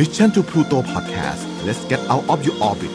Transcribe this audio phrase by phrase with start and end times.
[0.00, 2.92] Mission to Pluto Podcast let's get out of your orbit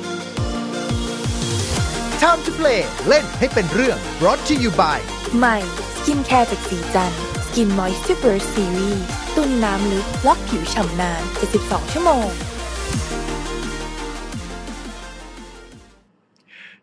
[2.23, 4.99] Time to play เล่นให้เป็นเรื่อง brought to you by
[5.37, 5.57] ใหม่
[5.95, 7.11] skincare จากศรีจัน
[7.45, 9.05] ทร์ Skin Moisture Series
[9.35, 11.21] ตุนน้ำลึกล็อกผิวฉ่ำนาน
[11.57, 12.27] 72ชั่วโมง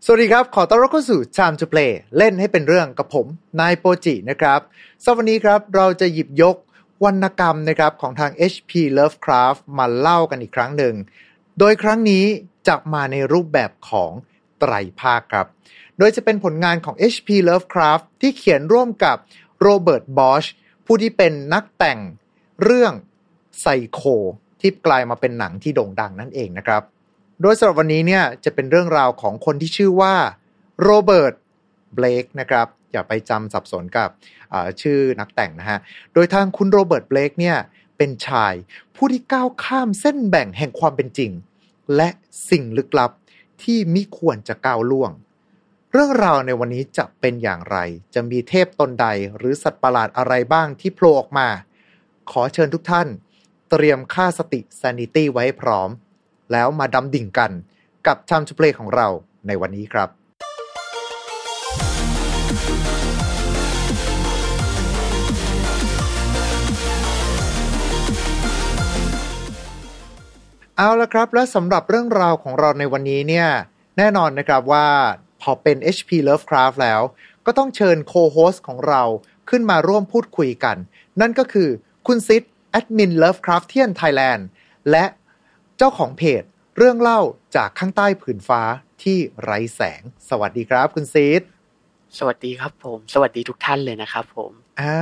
[0.04, 3.26] สวัสดีครับ ขอต้อนรับเข้าสู่ Time to Play เล่นให้เป็นเรื่องกับผม
[3.60, 4.60] นายโปจินะครับ
[5.02, 6.56] สำหรับวันนี้ครับ เราจะหยิบยก
[7.04, 10.94] วรรณกรรมนะครับของทาง HP Lovecraft มาเล่ากันอีกครั้งหนึ่ง
[11.58, 12.24] โดยครั้งนี้
[12.68, 14.10] จะมาในรูปแบบของ
[14.58, 15.46] ไตรภาคครับ
[15.98, 19.16] โดยจะเป็นผลงานของ HP Lovecraft ที่เขียนร่วมกับ
[19.60, 20.44] โรเบิร์ตบอช
[20.86, 21.98] ผู้ที่เป็นนักแต่ง
[22.62, 22.92] เรื่อง
[23.60, 24.00] ไซโค
[24.60, 26.82] ที่กลายมาเป็นหนังที่โด่งดังนั่นเองนะครับ
[27.42, 30.14] โดยสำหรับวันนี้เนี่ยจะเป็นเรื่องราวของคนที่ชื่อว่า
[30.82, 31.34] โรเบิร์ต
[31.94, 34.08] เบลกนะครับ อย่าไปจำสับสนกับ
[34.80, 35.78] ชื่อนักแต่งนะฮะ
[36.14, 37.56] โดยทางคุณโรเบิร์ตเบลกเนี่ย
[37.96, 38.54] เป็นชาย
[38.96, 41.30] ผู้ที่ก้าวข้ามเส้นแบ่งแห่งความเป็นจริง
[41.96, 42.08] และ
[42.50, 43.10] สิ่งลึกลับ
[43.62, 45.10] ที่มิควรจะก้าวล่วง
[45.92, 47.78] เรื่องราวในวันนี้จะเป็นอย่างไร
[48.14, 51.48] จะมีเทพตนใดหรือสัตว์ประหลาดอะไรบ้างที่โผล่ออกมา
[52.30, 53.08] ขอเชิญทุกท่าน
[53.70, 55.90] เตรียมค่าสติ sanity ไว้พร้อม
[56.52, 57.52] แล้วมาดำดิ่งกัน
[58.06, 59.08] กับ Time to Play ของเรา
[59.46, 60.08] ในวันนี้ครับ
[70.84, 73.48] เอาละครับ และสำหรับเรื่องราวของเราในวันนี้เนี่ย
[73.98, 74.88] แน่นอนนะครับว่า
[75.40, 77.00] พอเป็น HP Lovecraft แล้ว
[77.46, 79.02] ก็ต้องเชิญโคโฮสของเรา
[79.50, 80.76] ขึ้นมาร่วมพูดคุยกัน
[81.20, 81.68] นั่นก็คือ
[82.06, 84.42] คุณซิดแอดมิน Lovecraftian Thailand
[84.90, 85.04] และ
[85.76, 86.42] เจ้าของเพจ
[86.76, 87.20] เรื่องเล่า
[87.56, 88.62] จากข้างใต้ผืนฟ้า
[89.02, 91.42] ที่ไร้แสง สวัสดีครับคุณซิด
[92.18, 94.98] สวัสดีครับผม สวัสดีทุกท่านเลยนะครับผม อ่า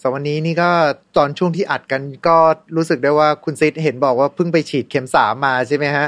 [0.00, 0.70] สำหรับวันนี้นี่ก็
[1.16, 2.36] ตอนช่วงที่อัดกันก็
[2.76, 6.06] รู้สึกได้ว่าคุณซิดเห็นบอกว่าเพิ่งไปฉีดเข็มสามมาใช่ไหมฮะ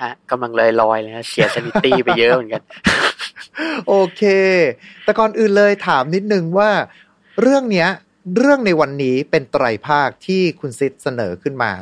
[0.00, 2.62] ฮะกำลังลอยลอยๆเลยนะเสียสนิตี้ไปเยอะเหมือนกัน
[3.88, 4.22] โอเค
[5.04, 6.70] แต่ก่อนอื่นเลยถามนิดนึงว่า
[7.40, 7.88] เรื่องเนี้ย
[8.38, 11.72] เรื่องในวันนี้เป็นไตรภาคที่คุณซิดเสนอขึ้นมา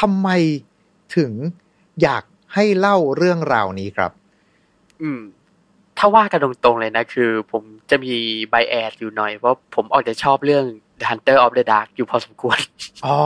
[0.00, 0.28] ทำไม
[1.16, 1.32] ถึง
[2.02, 2.24] อยาก
[2.54, 4.10] ให้เล่าเรื่องเหล่านี้ครับ
[5.02, 5.20] อืม
[5.98, 8.14] ถ้าว่ากันตรงๆเลยนะ คือ ผม จะมี
[8.50, 10.66] bias อยู่หน่อย เพราะผมออกจะชอบเรื่อง
[11.00, 12.58] The Haunter of the Dark อยู่พอสมควร
[13.06, 13.16] อ๋อ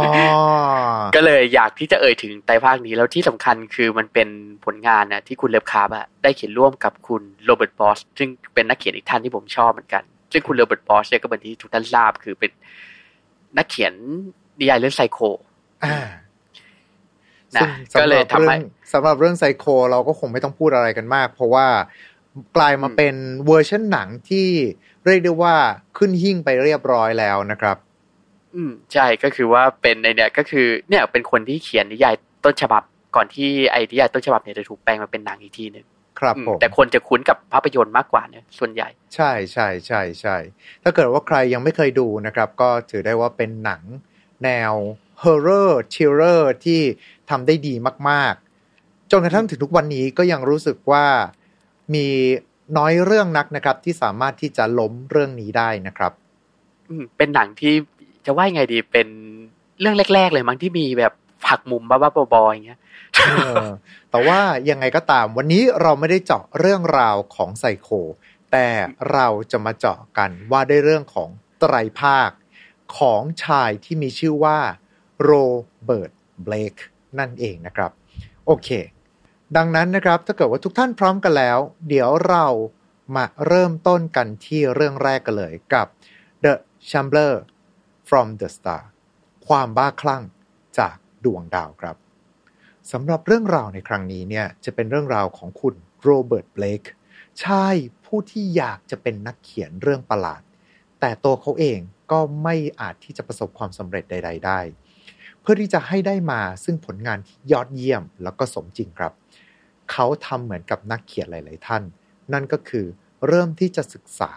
[1.15, 4.29] ก็เลยอยากที่จะเอ่ยถึงไตรภาคนี้ แล้วที่สำคัญคือมันเป็น
[4.65, 12.51] ผลงานนะที่คุณ Lovecraft อะได้เขียนร่วมกับคุณ Robert Bloch ซึ่งเป็นนักเขียนอีกท่านที่ผมชอบเหมือนกัน ซึ่งคุณโรเบิร์ตบอสเนี่ยก็เป็นที่ทุกท่านทราบคือเป็น
[13.57, 13.93] นักเขียน
[14.59, 15.19] นิยายเรื่องไซโค
[15.85, 15.99] อ่า
[17.57, 17.63] นะ
[17.93, 21.67] ซึ่งสำหก็รับเลยทำให้เรื่องสำหรับเรื่องไซโค เราก็คงไม่ต้องพูดอะไรกันมาก เพราะว่า
[22.57, 23.15] กลายมาอืมเป็น
[23.47, 24.49] เวอร์ชันหนังที่
[25.07, 25.57] เรียกได้ว่า
[25.97, 27.77] ขึ้นหิ่งไปเรียบร้อยแล้วนะครับ
[28.55, 32.15] อืมใช่ก็คือว่าเป็นในเนี่ยก็คือเนี่ยเป็นคนที่เขียนนิยาย
[32.45, 32.83] ต้นฉบับ
[33.17, 35.87] ก่อนที่ไอ้นิยายต้นฉบับเนี่ยจะถูกแปลงมาเป็นหนังอีกทีหนึ่ง
[36.21, 40.37] ครับอืมผมแต่คนจะคุ้นกับภาพยนตร์มากกว่าเนี่ยส่วนใหญ่ ใช่ใช่ใช่ใช่
[40.83, 43.83] ถ้าเกิดว่าใครยังไม่เคยดูนะครับ ก็ถือได้ว่าเป็นหนัง
[44.45, 44.73] แนว
[45.23, 46.81] horror thriller ที่
[47.31, 47.75] ทำได้ดี
[48.09, 48.35] มาก
[48.73, 51.07] ๆ จนกระทั่งถึงทุกวันนี้ก็ยังรู้สึกว่า
[51.95, 52.07] มี
[52.79, 56.13] น้อยเรื่องนักนะครับ ที่สามารถที่จะล้มเรื่องนี้ได้นะครับ
[56.89, 57.75] อืมเป็นหนังที่
[58.27, 59.09] จะว่ายังไงดีเป็น
[59.81, 61.13] เรื่องแรก ๆ เลยมั้งที่มีแบบ
[61.47, 62.79] ผักมุมบ้าๆบอๆอย่างเงี้ย
[63.15, 63.29] เอ
[63.65, 63.67] อ
[64.11, 64.41] แต่ว่า
[64.71, 67.89] ยังไงก็ตาม วันนี้เราไม่ได้เจาะเรื่องราวของไซโค
[68.53, 68.69] แต่
[69.13, 71.29] เราจะมาเจาะกันว่าด้วยเรื่องของ
[71.61, 72.31] ไตรภาค
[72.99, 74.59] ของชายที่มีชื่อว่า
[75.23, 75.33] โร
[75.85, 76.13] เบิร์ต
[76.43, 76.75] เบลก
[77.19, 77.91] นั่นเองนะครับ
[78.47, 78.69] โอเค
[79.57, 82.47] ดังนั้นนะครับถ้าเกิดว่าทุกท่านพร้อมกันแล้ว เดี๋ยวเรา
[83.17, 85.87] มาเริ่มต้นกันที่เรื่องแรกกันเลยกับ
[86.45, 86.55] The
[86.89, 87.35] Shambler
[88.09, 88.83] from the Star
[89.47, 90.23] ความบ้าคลั่ง
[90.79, 91.97] จากดวงดาวครับ
[92.93, 96.83] สำหรับเรื่องราวในครั้งนี้เนี่ยจะเป็นเรื่องราวของคุณโรเบิร์ตเบลก
[97.43, 97.75] ชาย
[98.05, 100.43] ผู้ที่อยากจะเป็นนักเขียนเรื่องประหลาด
[101.01, 101.79] แต่ตัวเขาเอง
[102.13, 104.61] ก็ไม่อาจที่จะประสบความสำเร็จใด ๆ ได้
[105.41, 109.13] เพื่อที่จะให้ได้มาซึ่งผลงานที่ยอดเยี่ยมแล้วก็สมจริงครับ
[109.91, 111.83] เขาทำเหมือนกับนักเขียนหลาย ๆ ท่าน
[112.33, 112.87] นั่นก็คือ
[113.27, 114.33] เริ่มที่จะศึกษา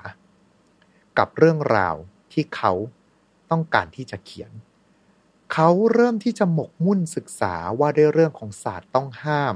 [1.17, 1.95] กับเรื่องราว
[2.33, 2.73] ที่เขา
[3.51, 4.51] ต้องการที่จะเขียน
[5.53, 9.55] เขาเริ่มที่จะหมกมุ่นศึกษาว่าด้วยเรื่องของศาสตร์ต้องห้าม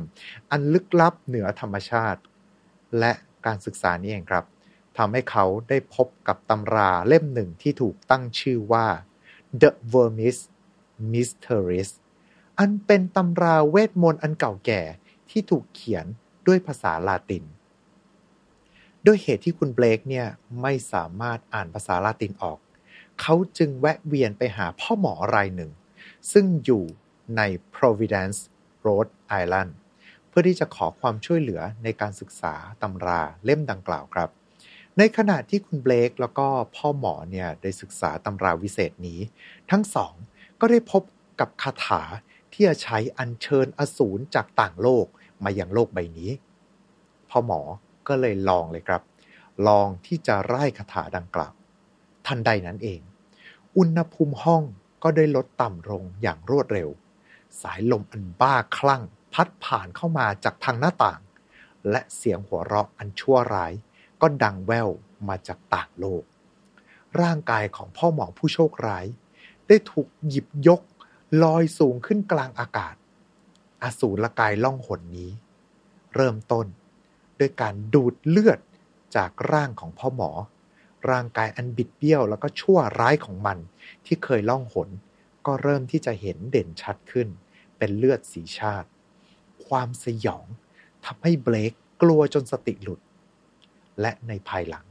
[0.52, 2.22] อันลึกลับเหนือธรรมชาติ
[3.00, 3.12] และ
[3.46, 4.46] การศึกษานี้เองครับ
[4.98, 8.88] ทำให้เขาได้พบกับตำราเล่มหนึ่งที่ถูกตั้งชื่อว่า
[9.62, 10.38] The Vermis
[11.12, 11.92] Mysteries
[12.60, 14.82] อันเป็นตำราเวทมนต์อันเก่าแก่
[15.32, 16.06] ที่ถูกเขียน
[16.48, 17.44] ด้วยภาษาลาติน
[19.06, 20.28] ด้วยเหตุที่คุณเบลกเนี่ย
[20.62, 22.60] ไม่สามารถอ่านภาษาลาตินออก
[23.22, 25.72] เขาจึงแวะเวียนไปหาพ่อหมอรายหนึ่ง
[26.32, 26.84] ซึ่งอยู่
[27.38, 27.42] ใน
[27.76, 28.40] Providence
[28.86, 29.72] Rhode Island
[30.28, 34.30] เพื่อที่จะขอความช่วยเหลือในการศึกษาตำราเล่มดังกล่าวครับ
[34.98, 39.20] ในขณะที่คุณเบลกแล้วก็พ่อหมอเนี่ยได้ศึกษาตำราวิเศษนี้
[39.72, 40.14] ทั้งสอง
[40.60, 41.04] ก็ได้พบ
[41.40, 42.02] กับคาถา
[42.52, 45.06] ที่จะใช้อัญเชิญอสูรจากต่างโลก
[45.44, 46.32] มายังโลกใบนี้
[47.30, 47.62] พ่อหมอ
[48.08, 49.02] ก็เลยลองเลยครับ
[49.68, 51.54] ลองที่จะไล่คาถาดังกล่าว
[52.26, 53.02] ทันใดนั้นเอง
[53.78, 54.64] อุณหภูมิห้อง
[55.04, 56.90] ก็ได้ลดต่ำลงอย่างรวดเร็ว
[57.62, 59.04] สายลมอันบ้าคลั่ง
[59.34, 61.22] พัดผ่านเข้ามาจากทางหน้าต่าง
[61.90, 63.74] และเสียงหัวเราะอันชั่วร้าย
[64.22, 64.90] ก็ดังแว่ว
[65.28, 66.24] มาจากต่างโลก
[67.22, 69.06] ร่างกายของพ่อหมอผู้โชคร้าย
[69.68, 70.82] ได้ถูกหยิบยก
[71.44, 72.96] ลอยสูงขึ้นกลางอากาศ
[73.84, 75.32] อสูรกายล่องหนนี้
[76.16, 76.68] เริ่มต้น
[77.40, 78.60] ด้วยการดูดเลือด
[79.16, 80.32] จากร่างของพ่อหมอ
[81.12, 83.58] ร่างกายอันบิดเบี้ยวแล้วก็ชั่วร้ายของมัน
[84.06, 84.90] ที่เคยล่องหน
[85.46, 87.28] ก็เริ่มที่จะเห็นเด่นชัดขึ้น
[87.78, 88.90] เป็นเลือดสีชาติ
[89.68, 90.46] ความสยอง
[91.06, 93.00] ทำให้เบลกกลัวจนสติหลุด
[94.02, 94.86] และในภายหลัง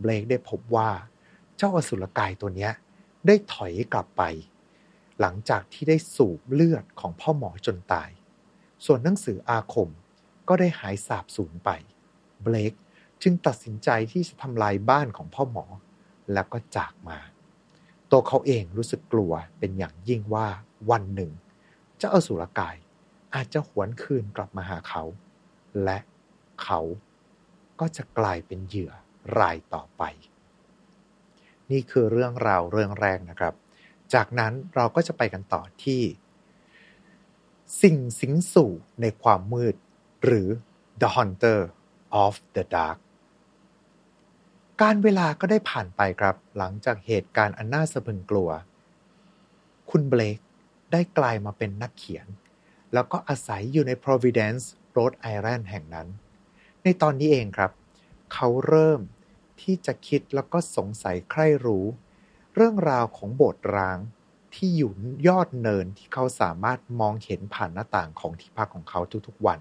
[0.00, 0.90] เบลกได้พบว่า
[1.56, 2.70] เจ้าอสุรกายตัวนี้
[3.26, 4.22] ได้ถอยกลับไป
[5.20, 8.10] หลังจากที่ได้สูบเลือดของพ่อหมอจนตาย
[8.84, 9.88] ส่วนหนังสืออาคม
[10.48, 11.70] ก็ได้หายสาบสูญไป
[12.42, 12.72] เบลก
[13.22, 15.66] จึงตัดสินใจที่จะทำลายบ้านของพ่อหมอ
[16.32, 17.18] แล้วก็จากมา
[18.10, 20.48] ตัวเขาเองรู้สึกกลัวเป็นอย่างยิ่งว่า
[20.90, 21.30] วันหนึ่ง
[21.98, 22.76] เจ้าอสุรกาย
[23.34, 25.02] อาจจะหวนคืนกลับมาหาเขา
[25.84, 25.98] และ
[26.62, 26.80] เขา
[27.80, 28.92] ก็จะกลายเป็นเหยื่อ
[29.38, 30.02] รายต่อไป
[31.70, 33.54] นี่คือเรื่องราวเรื่องแรกนะครับ
[34.14, 36.02] จากนั้นเราก็จะไปกันต่อที่
[37.80, 38.70] สิ่งสิงสู่
[39.00, 39.74] ในความมืด
[40.24, 40.48] หรือ
[41.00, 41.60] The Hunter
[42.24, 42.98] of the Dark
[44.80, 48.50] การเวลาก็ได้ผ่านไปครับหลังจากเหตุการณ์อันน่าสะพรึงกลัว
[49.90, 50.38] คุณเบลก
[50.92, 52.26] ได้กลายมาเป็นนักเขียน
[52.92, 54.64] แล้วก็อาศัยอยู่ใน Providence
[54.96, 56.08] Rhode Island แห่งนั้น
[56.82, 57.72] ในตอนนี้เองครับ
[58.32, 59.00] เขาเริ่ม
[59.60, 61.84] ที่จะคิดแล้วก็สงสัยใคร่รู้
[62.54, 63.98] เรื่องราวของโบสถ์ร้าง
[64.54, 64.92] ที่อยู่
[65.28, 69.60] ยอดเนินที่เขาสามารถมองเห็นผ่านหน้าต่างของที่พักของเขาทุกๆวัน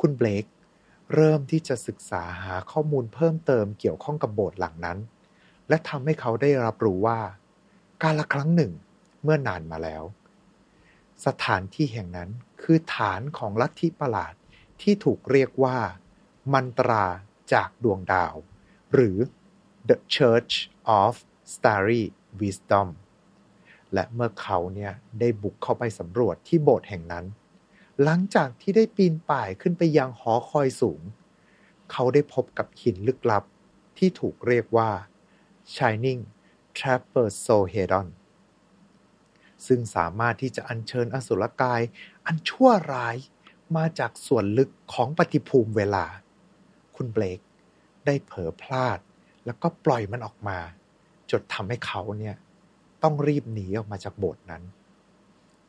[0.00, 0.44] คุณเบลก
[1.14, 4.98] เริ่มที่จะศึกษาหาข้อมูลเพิ่มเติมเกี่ยวข้องกับโบสถ์หลังนั้น
[5.68, 7.20] และทำให้เขาได้รับรู้ว่า
[8.02, 8.72] การละครั้งหนึ่ง
[9.22, 10.04] เมื่อนานมาแล้ว
[11.26, 12.30] สถานที่แห่งนั้น
[12.62, 14.34] คือฐานของลัทธิประหลาด
[14.82, 15.78] ที่ถูกเรียกว่า
[16.52, 17.06] มันตรา
[17.52, 18.34] จากดวงดาว
[18.92, 19.16] หรือ
[19.88, 20.52] The Church
[21.00, 21.12] of
[21.54, 22.04] Starry
[22.40, 22.88] Wisdom
[23.94, 27.24] และเมื่อเขาเนี่ยได้บุกเข้าไปสำรวจที่โบสถ์แห่งนั้น
[28.02, 31.00] หลังจากที่ได้ปีนป่ายขึ้นไปยังหอคอยสูง
[31.92, 33.44] เขาได้พบกับหินลึกลับ
[33.98, 34.90] ที่ถูกเรียกว่า
[35.74, 36.20] Shining
[36.78, 38.08] Trapezohedron
[39.66, 41.80] ซึ่งสามารถที่จะอัญเชิญอสุรกาย
[42.26, 43.16] อันชั่วร้าย
[43.76, 46.06] มาจากส่วนลึกของปฏิภูมิเวลา
[46.96, 47.40] คุณเบลก
[48.06, 48.98] ได้เผลอพลาด
[49.44, 50.58] แล้วก็ปล่อยมันออกมา
[51.30, 52.36] จนทำให้เขาเนี่ย
[53.02, 54.62] ต้องรีบหนีออกมาจากโบสถ์นั้น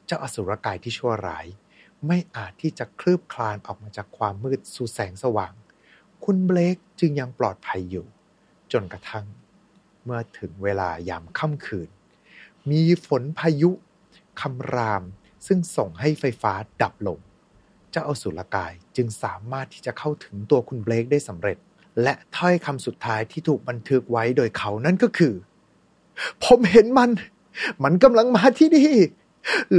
[0.06, 1.46] เจ้าอสุรกายที่ชั่วร้าย
[2.08, 5.54] ไม่อาจที่จะคลืบคลานออกมาจากความมืดสู่แสงสว่าง
[6.24, 8.06] คุณเบลกจึงยังปลอดภัยอยู่
[8.72, 9.26] จนกระทั่ง
[10.04, 11.90] เมื่อถึงเวลายามค่ำคืน
[12.70, 13.72] มีฝนพายุ
[14.42, 15.04] คำราม
[15.48, 17.20] ซึ่งส่งให้ไฟฟ้าดับลง
[17.92, 21.58] เจ้าอสุรกายจึงสามารถที่จะเข้าถึงตัวคุณเบลกได้สำเร็จ
[22.04, 25.34] และถ้อยคำสุดท้ายที่ถูกบันทึกไว้โดยเขานั่นก็คือ
[26.44, 27.10] ผมเห็นมัน
[27.84, 28.92] มันกำลังมาที่นี่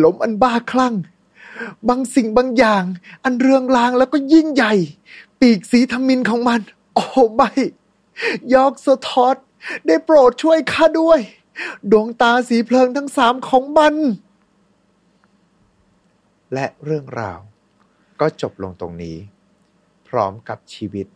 [0.03, 0.95] ลมอันบ้าคลั่ง
[1.89, 2.85] บางสิ่งบางอย่าง
[3.25, 4.75] อันเรืองรางแล้วก็ยิ่งใหญ่
[5.41, 6.61] ปีกสีทมินของมัน
[6.95, 7.51] โอ้ไม่
[8.55, 9.37] ยอกสทอด
[9.87, 11.21] ได้โปรดช่วยข้าด้วย
[11.91, 13.95] ดวงตาสีเพลิงทั้งสามของมัน
[16.55, 17.41] และเรื่องราว
[18.21, 19.17] ก็จบลงตรงนี้
[20.09, 21.07] พร้อมกับชีวิต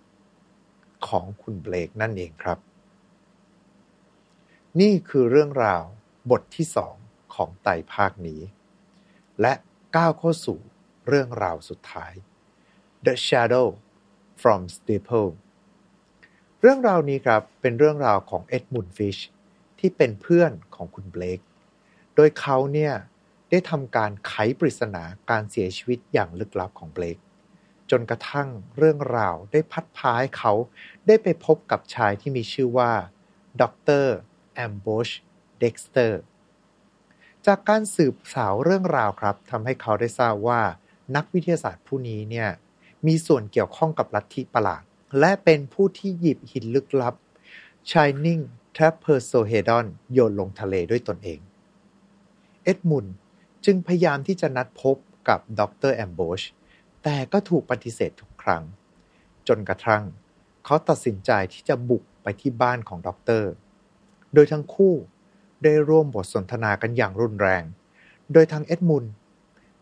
[1.06, 2.58] ของคุณเบลกนั่นเองครับ
[4.80, 5.84] นี่คือเรื่องราว
[6.30, 6.94] บทที่สอง
[7.34, 8.40] ของไต่ภาคนี้
[9.40, 9.52] และ
[9.96, 10.58] ก้าวเข้าสู่
[11.08, 12.12] เรื่องราวสุดท้าย
[13.06, 13.68] The Shadow
[14.42, 15.30] from Steeple
[16.60, 19.18] เรื่องราวนี้ครับเป็นเรื่องราวของเอ็ดมุนฟิช
[19.78, 21.40] ที่เป็นเพื่อนของคุณเบลก
[22.14, 22.94] โดยเขาเนี่ย
[23.50, 27.18] ได้ทำการไขปริศนาการเสียชีวิตอย่างลึกลับของเบลก
[27.90, 30.52] จนกระทั่งเรื่องราวได้พัดพาให้เขา
[31.06, 32.92] ได้ไปพบกับชายที่มีชื่อว่า
[33.62, 34.16] ด็อกเตอร์
[34.58, 35.08] Ambrose
[35.60, 36.20] Dexter
[37.46, 40.60] จากการสืบสาวเรื่องราวครับทำให้เขาได้ทราบว่า
[41.16, 42.48] นักวิทยาศาสตร์ผู้นี้เนี่ย
[43.06, 44.82] มีส่วนเกี่ยวข้องกับลัทธิประหลาด
[45.20, 47.14] และเป็นผู้ที่หยิบหินลึกลับ
[47.90, 48.42] Shining
[48.76, 51.40] Trapezohedron โยนลงทะเลด้วยตนเอง
[52.64, 53.06] Edmund
[53.64, 54.96] จึงพยายามที่จะนัดพบ
[55.28, 55.92] กับดร.
[55.94, 56.42] Ambrose
[57.02, 58.62] แต่ก็ถูกปฏิเสธทุกครั้ง
[59.48, 60.02] จนกระทั่ง
[60.64, 63.52] เขาตัดสินใจที่จะบุกไปที่บ้านของด็อกเตอร์
[64.34, 64.94] โดยทั้งคู่
[65.62, 67.64] ได้ร่วมบทสนทนากันอย่างรุนแรง
[68.32, 69.12] โดยทาง Edmund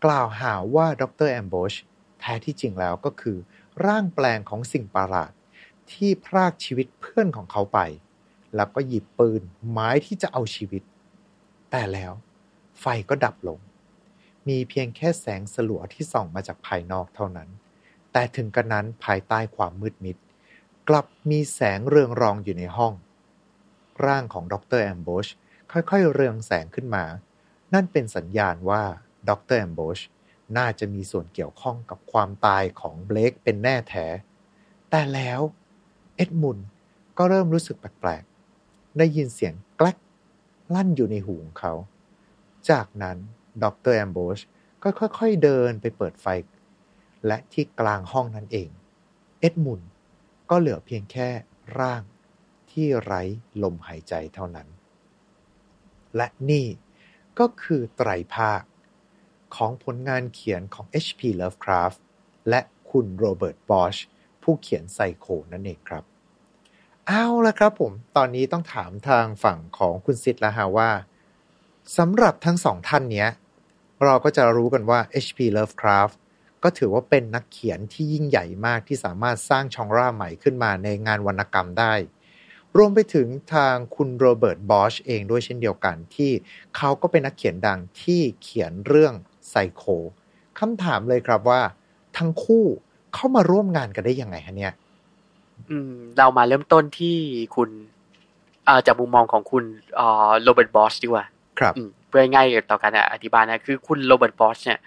[0.05, 1.29] กล่าวหาว่าดร.
[1.31, 1.73] Ambrose
[2.19, 3.37] แท้ที่จริงแล้วก็คือ
[3.85, 5.31] ร่างแปลงของสิ่งประหลาด
[5.91, 7.79] ที่พรากชีวิตเพื่อนของเขาไป
[8.55, 10.83] แล้วก็หยิบปืนหมายที่จะเอาชีวิต
[11.71, 12.13] แต่แล้ว
[12.79, 13.59] ไฟก็ดับลง
[14.47, 17.49] มีเพียงแค่แสงสลัวที่ส่องมาจากภายนอกเท่านั้น
[18.11, 20.17] แต่ถึงกระนั้นภายใต้ความมืดมิด
[20.89, 22.93] กลับมีแสงเรืองรองอยู่ในห้อง
[24.05, 25.27] ร่างของดรแอมโบช
[25.71, 27.05] ค่อยๆ เรืองแสงขึ้นมา
[27.73, 28.83] นั่นเป็นสัญญาณว่า
[29.29, 29.99] ดรแอมโบช
[30.57, 34.07] น่าจะมีส่วนเกี่ยวข้องกับความตายของเบลกเป็นแน่แท้
[34.89, 35.41] แต่แล้ว
[36.15, 36.57] เอ็ดมุน
[37.17, 39.97] ก็เริ่มรู้สึกแปลกๆ ได้ยินเสียงแกลก
[40.75, 41.73] ลั่นอยู่ในหูของเขา
[42.69, 43.17] จากนั้น
[43.63, 44.39] ดรแอมโบช
[44.83, 46.27] ก็ค่อยๆ เดินไปเปิดไฟ
[47.27, 48.69] และที่กลางห้องนั่นเอง
[49.39, 49.81] เอ็ดมุน
[50.49, 51.29] ก็เหลือเพียงแค่
[51.79, 52.01] ร่าง
[52.77, 53.21] ที่ไร้
[53.63, 54.67] ลมหายใจเท่านั้น
[56.15, 56.67] และนี่
[57.39, 58.61] ก็คือไตรภาค
[59.55, 61.21] ของผลงานเขียนของ H.P.
[61.41, 61.99] Lovecraft
[62.49, 63.95] และคุณโรเบิร์ตบอช
[64.43, 66.03] ผู้เขียนไซโคนั่นเองครับ
[67.07, 70.91] เอาละครับผม ตอนนี้ต้องถามทางฝั่งของคุณซิดแล้วฮะว่า
[71.97, 73.29] สำหรับทั้งสองท่านเนี้ย
[74.03, 75.39] เราก็จะรู้กันว่า H.P.
[75.57, 76.15] Lovecraft
[76.63, 81.93] ก็ถือว่าเป็นนักเขียนที่ยิ่งใหญ่มากที่สามารถสร้างชองร่าใหม่ขึ้นมาในงานวรรณกรรมได้
[82.77, 86.31] รวมไปถึงทางคุณโรเบิร์ตบอชเองด้วยเช่นเดียวกันที่
[86.77, 89.13] เขาก็เป็นนักเขียนดังที่เขียนเรื่อง
[89.49, 89.83] ใส่โค้ด
[90.59, 91.61] คำถามเลยครับว่า
[92.17, 92.63] ทั้งคู่
[93.13, 94.73] เข้ามาร่วมงานกันได้ยังไงฮะเนี่ย
[95.69, 97.17] อืมเรามาเริ่มต้นที่
[97.55, 97.69] คุณ
[98.65, 99.63] เอ่อจากมุมมองของคุณ
[99.95, 101.25] เอ่อ Robert Bloch ดีกว่า
[101.59, 104.79] ครับอืมเพื่อง่ายต่อการอธิบายนะคือคุณ Robert Bloch เนี่ย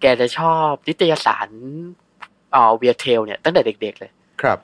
[0.00, 1.48] แกจะชอบนิตยสาร
[2.52, 4.10] เอ่อ Weird Tales เนี่ยตั้งแต่เด็ก ๆ เลย
[4.42, 4.58] ครับ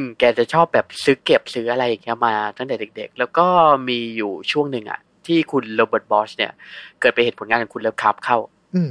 [0.00, 3.46] อืมแกจะชอบแบบซื้อเก็บซื้ออะไรอย่างเงี้ยมาตั้งแต่เด็ก ๆ แล้วก็
[3.88, 6.52] มีอยู่ช่วงหนึ่งอะ ที่คุณ Robert Bloch เนี่ย
[7.00, 8.38] เกิดไปเห็นผลงานของคุณ Lovecraft เข้า
[8.74, 8.82] อื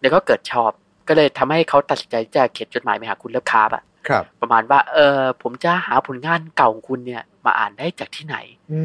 [0.00, 0.70] แล้วก็เกิดชอบ
[1.08, 8.36] ก็เลยทำให้เขาตัดสินใจจะเขียนจดหมายไปหาคุณ Lovecraft อะครับ ประมาณว่า เออผมจะหาผลงานเก่าของคุณเนี่ย มาอ่านได้จากที่ไหน
[8.72, 8.80] อื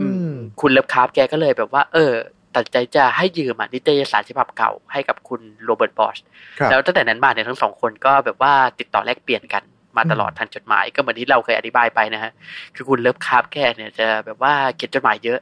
[0.00, 2.12] อืมมคุณ Lovecraft แกก็เลยแบบว่า เออ
[2.54, 6.16] ตัดสินใจจะให้ยืมอะนิตยสารฉบับเก่าให้กับคุณ Robert Bloch
[6.58, 9.62] ครับแล้วตั้งแต่นั้นมาเนี่ยทั้งสองคนก็แบบว่าติดต่อแลกเปลี่ยนกัน
[9.96, 12.32] มาตลอดอืมทางจดหมายก็เหมือนที่เราเคยอธิบายไปนะฮะ
[12.74, 15.40] คือคุณ Lovecraft แกเนี่ยจะแบบว่าเขียนจดหมายเยอะ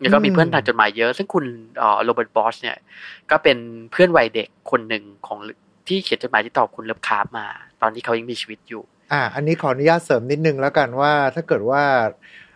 [0.00, 1.44] แล้วก็มีเพื่อนทางจดหมายเยอะ ซึ่งคุณ
[1.78, 2.76] เอ่อ Robert Bloch เนี่ย
[3.30, 3.58] ก็เป็น
[3.92, 5.38] เพื่อนวัยเด็กคนหนึ่งของ
[5.88, 7.46] ที่เขียนจดหมายที่ตอบคุณ Lovecraft มา
[7.82, 11.82] ตอนที่เขายังมีชีวิตอยู่ อ่า อันนี้ขออนุญาตเสริมนิดนึงแล้วกันว่าถ้าเกิดว่า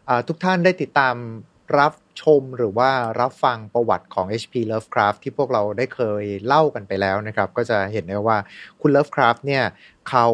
[0.09, 1.17] อ่าทุกท่านได้ติดตาม
[1.79, 4.55] รับชมหรือว่ารับฟังประวัติของ H.P.
[4.71, 8.39] Lovecraft ที่พวกเราได้เคยเล่ากันไปแล้วนะครับ ก็จะเห็นได้ว่า
[8.81, 9.65] คุณ Lovecraft เนี่ย
[10.09, 10.27] เขา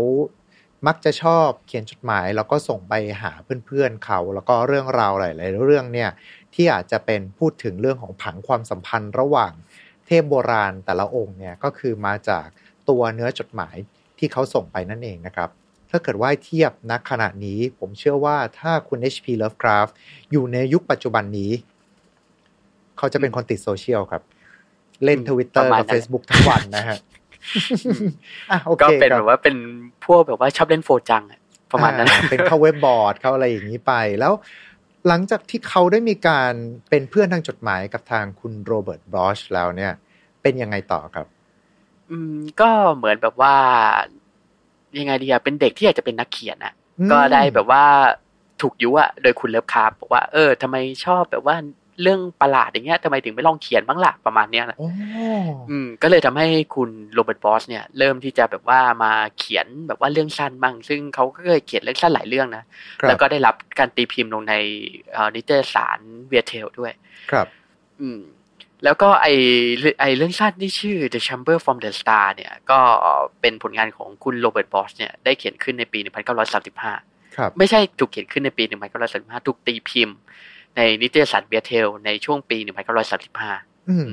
[0.86, 3.32] มักจะชอบเขียนจดหมาย แล้วก็ส่งไปหา
[3.66, 6.10] เพื่อนๆเขา แล้วก็เรื่องราวหลาย ๆ เรื่องเนี่ย
[6.54, 9.52] ที่อาจจะเป็นพูดถึงเรื่องของผังความสัมพันธ์ระหว่าง
[10.06, 12.46] เทพโบราณแต่ละองค์เนี่ยก็คือมาจาก
[12.88, 13.76] ตัวเนื้อจดหมาย
[14.18, 15.50] ที่เขาส่งไปนั่นเองนะครับ
[15.90, 19.26] ถ้าเกิดว่าเทียบณขณะนี้ผมเชื่อว่าถ้าคุณ H.P.
[19.42, 19.92] Lovecraft
[20.30, 21.52] อยู่ในยุคปัจจุบันนี้
[22.98, 24.22] เขาจะเป็นคนติดโซเชียลครับ
[25.04, 27.15] เล่นอืมทวิตเตอประร์มาณกับนั้น Facebook ทั้งวันนะฮะอะโอเค
[28.82, 29.56] ก็เป็นคแบรับบว่าเป็น
[30.06, 31.40] พวกแบบว่าชอบเล่นโฟจังอะ
[31.72, 34.32] ประมาณนั้นอ่เป็นเข้าเว็บบอร์ดเข้าอะไรอย่างนี้ไป แล้ว
[35.08, 36.52] หลังจากที่เขาได้มีการ
[36.90, 39.92] เป็นเพื่อนทางจดหมายกับทางคุณโรเบิร์ตบรอชแล้วเนี่ย
[40.42, 41.26] เป็นยังไงต่อครับ
[42.10, 43.54] อืมก็เหมือนแบบว่า
[44.98, 47.84] ยังไงดีอะเป็นเด็กที่อยากจะเป็นนักเขียนอะอืมก็ได้แบบว่า
[48.60, 51.56] ถูกยุอะโดยคุณเลิฟคาร์บบอกว่า เออทำไมชอบแบบว่า
[52.02, 54.88] เรื่องประหลาดอย่างเงี้ยทำไมถึงไม่ลองเขียนบ้างล่ะประมาณเนี้ยนะโอ้
[55.70, 62.64] อืม ก็เลยทำให้คุณ Robert Bloch เนี่ย เริ่มที่จะแบบว่ามาเขียนแบบว่าเรื่องสั้นบ้าง ซึ่งเขาก็เคยเขียนเรื่องสั้นหลายเรื่องนะ
[63.00, 64.54] ครับแล้วก็ได้รับการตีพิมพ์ลงใน
[65.12, 66.92] เอ่อนิตยสาร Weird Tales ด้วย
[67.30, 67.46] ครับ
[68.02, 68.20] อืม
[68.84, 69.26] แล้วก็ไอ
[70.00, 72.78] ไอเรื่องสั้นที่ชื่อ The Shambler from the Stars เนี่ย ก็
[73.40, 75.98] เป็นผลงานของคุณ Robert Bloch เนี่ย ได้เขียนขึ้นในปี
[76.68, 78.64] 1935 ครับ ไม่ใช่ถูกเขียนขึ้นในปี
[79.06, 80.16] 1935ถูกตีพิมพ์
[80.76, 82.58] ในนิตยสารเบียเทลในช่วงปี
[83.22, 84.10] 1935อืม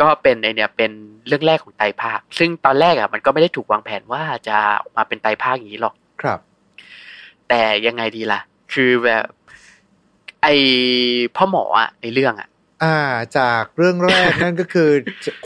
[0.00, 0.92] ก็เป็นไอเนี่ยเป็น
[1.26, 6.38] เรื่องแรกของไตรภาค ซึ่งตอนแรกอะมันก็ไม่ได้ถูกวางแผนว่าจะออกมาเป็นไตรภาคอย่างนี้หรอกครับ
[7.48, 8.40] แต่ยังไงดีล่ะ
[8.72, 9.24] คือแบบ
[10.42, 10.48] ไอ
[11.36, 12.48] พ่อหมออะในเรื่องอะ
[12.84, 12.98] อ่า
[13.38, 14.90] จากเรื่องแรกนั่นก็คือ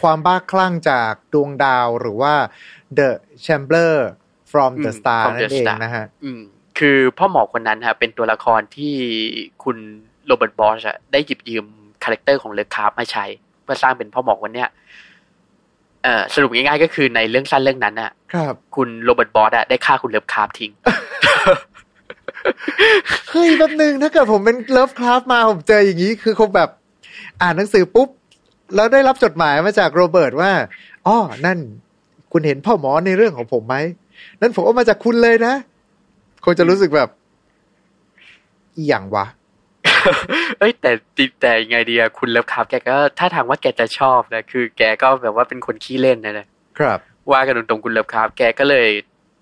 [0.00, 2.35] ความบ้าคลั่งจากดวงดาวหรือว่า
[2.99, 3.11] The
[3.44, 3.97] Shambler
[4.50, 6.42] from อืม the Star from the นั่นเอง Star นะฮะ อืม
[6.80, 8.94] คือพ่อหมอคนนั้นฮะเป็นตัวละครที่
[9.64, 9.76] คุณ
[10.26, 11.64] โรเบิร์ตบอสอะได้หยิบยืม
[12.04, 13.25] character ของเลิฟคราฟต์มาใช้
[13.62, 14.68] เพื่อสร้างเป็นพ่อหมอวันเนี้ย
[16.02, 20.72] เอ่อสรุปง่ายๆก็คือในเรื่องสั้นเรื่องนั้นน่ะ ครับ คุณโรเบิร์ตบอสอะได้ฆ่าคุณเลิฟคาร์ฟทิ้ง
[23.30, 26.68] เฮ้ยแป๊บนึงถ้าเกิดผมเป็นเลิฟคราฟมาผมเจออย่างนี้คือคงแบบ
[27.42, 28.08] อ่านหนังสือปุ๊บ
[28.75, 30.52] แล้วได้รับจดหมายมาจากโรเบิร์ตว่า
[31.06, 31.58] อ๋อนั่น
[32.32, 33.76] คุณเห็นพ่อหมอในเรื่องของผมไหม
[34.40, 35.54] นั่นผมเอามาจากคุณเลยนะ
[36.44, 37.09] คงจะรู้สึกแบบ
[38.76, 39.26] อหย่างวะ
[40.59, 40.90] เอ้ย แต่
[41.40, 46.47] แต่ยังไงดีอะคุณเลิฟคาร์ฟแกก็ถ้าทางว่าแกจะชอบนะ คือ แกก็แบบว่าเป็นคนขี้เล่นนะนะ
[46.78, 46.99] ครับ
[47.32, 48.88] ว่ากันตรงๆคุณเลิฟคาร์ฟแกก็เลย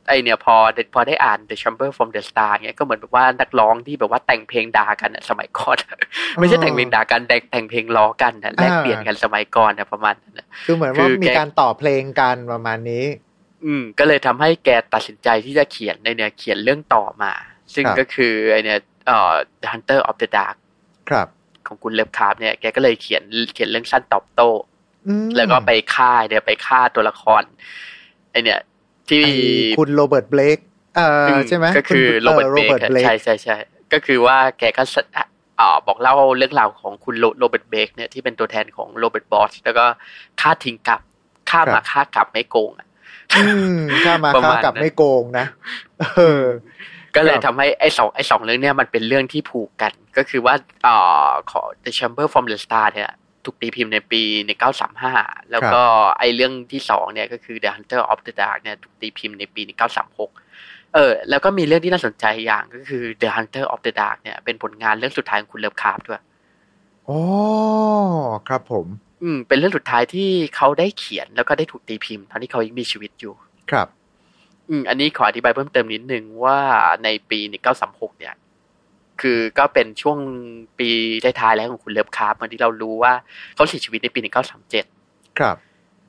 [0.09, 0.57] ไอเนี่ยพอ
[0.95, 5.76] พอได้อ่าน The Shambler from the Star เนี่ยก็เหมือนแบบว่านักร้องที่แบบว่าแต่งเพลงด่ากันอะสมัยก่อน
[6.38, 13.05] ไม่ใช่แต่งเพลงด่ากันแต่งแต่งเพลงล้อกันนะแลกเปลี่ยนกันสมัยก่อนนะประมาณนั้นนะคือเหมือนคืว่าอมีแกการต่อเพลงกันประมาณนี้
[13.65, 17.33] อืม ก็เลยทำให้แกตัดสินใจที่จะเขียนในเนี่ยเขียนเรื่องต่อมา
[17.75, 20.57] ซึ่งครับก็คือไอเนี่ยเอ่อ The Haunter of the Dark
[21.11, 21.29] ครับ
[21.67, 23.23] ของคุณเลิฟคาร์ฟเนี่ยแกก็เลยเขียน
[23.55, 24.50] เขียนเรื่องสั้นตอบโต้
[25.07, 27.43] อืมแล้วก็ไปฆ่าเนี่ยไปฆ่าตัวละคร
[28.31, 28.61] ไอเนี่ย
[29.09, 29.33] ที่ไอ้
[29.79, 30.59] คุณโรเบิร์ตเบลก
[30.97, 33.57] เอ่อใช่ไหมก็คือณโรเบิร์ตโรเบเบิร์ตกเบลกใช่ใช่ใช่
[33.93, 34.97] ก็คือว่าแกก็ส
[35.61, 39.85] อ่าบอกเล่าเรื่องราวของคุณโรเบิร์ตเบกเนี่ยที่เป็นตัวแทนของโรเบิร์ตบอสแล้วก็
[40.41, 41.00] ฆ่าทิ้งกลับ
[41.50, 42.88] ฆ่ามาฆ่ากลับไม่โกงอะ
[43.37, 43.43] อื
[43.77, 45.47] มข้ามาประข้ามาณกลับนั้นไม่โกงนะ
[46.00, 46.45] เออ
[47.15, 50.55] ก็เลยครับทำให้ไอ้สองไอ้สองเรื่องเนี่ยมันเป็นเรื่องที่ผูกกัน ก็คือว่า
[50.87, 53.11] อ่าขอ The Shambler from the Star เนี่ย
[53.45, 54.50] ถูกตีพิมพ์ในปีใน
[55.00, 55.83] 935 แล้วก็
[56.19, 59.71] ไอ้เรื่องที่สองเนี่ยก็คือ The Haunter of the Dark เนี่ยถูกตีพิมพ์ในปีใน
[60.33, 66.23] 936 เออ แล้วก็มีเรื่องที่น่าสนใจอย่างก็คือ The Haunter of the Dark เนี่ยเป็นผลงานเรื่องสุดท้ายของคุณเลิฟคาร์ฟด้วย
[67.09, 67.21] อ๋อ
[68.49, 68.87] ครับผม
[69.23, 73.35] อืม เป็นเรื่องสุดท้ายที่เขาได้เขียนแล้วก็ได้ถูกตีพิมพ์ตอนที่เขายังมีชีวิตอยู่
[73.71, 73.89] ครับ
[74.69, 76.59] อืม อันนี้ขออธิบายเพิ่มเติมนิดนึงว่า
[77.05, 77.39] ในปี
[77.79, 78.35] 1936เนี่ย
[79.21, 80.19] คือก็เป็นช่วง
[80.79, 80.91] ปี
[81.25, 83.13] ท้ายๆแล้วของคุณเลิฟคาร์ฟเหมือนที่เรารู้ว่า
[83.55, 84.21] เขาเสียชีวิตในปี
[84.79, 85.57] 1937ครับ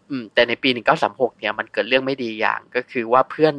[0.09, 0.69] อืม แต่ในปี
[1.03, 3.55] 1936เนี่ยมันเกิดเรื่องไม่ดีอย่างก็คือว่าเพื่อน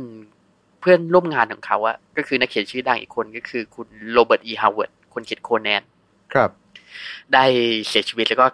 [0.81, 5.83] เพื่อนร่วมงานของเขาอะก็คือนักเขียนชื่อดังอีกคนก็คือคุณโรเบิร์ตอีฮาวเวิร์ดคนเขียนโคแนน
[6.33, 6.51] ครับ
[7.33, 7.45] ได้
[7.89, 8.47] เสียชีวิตแล้วก็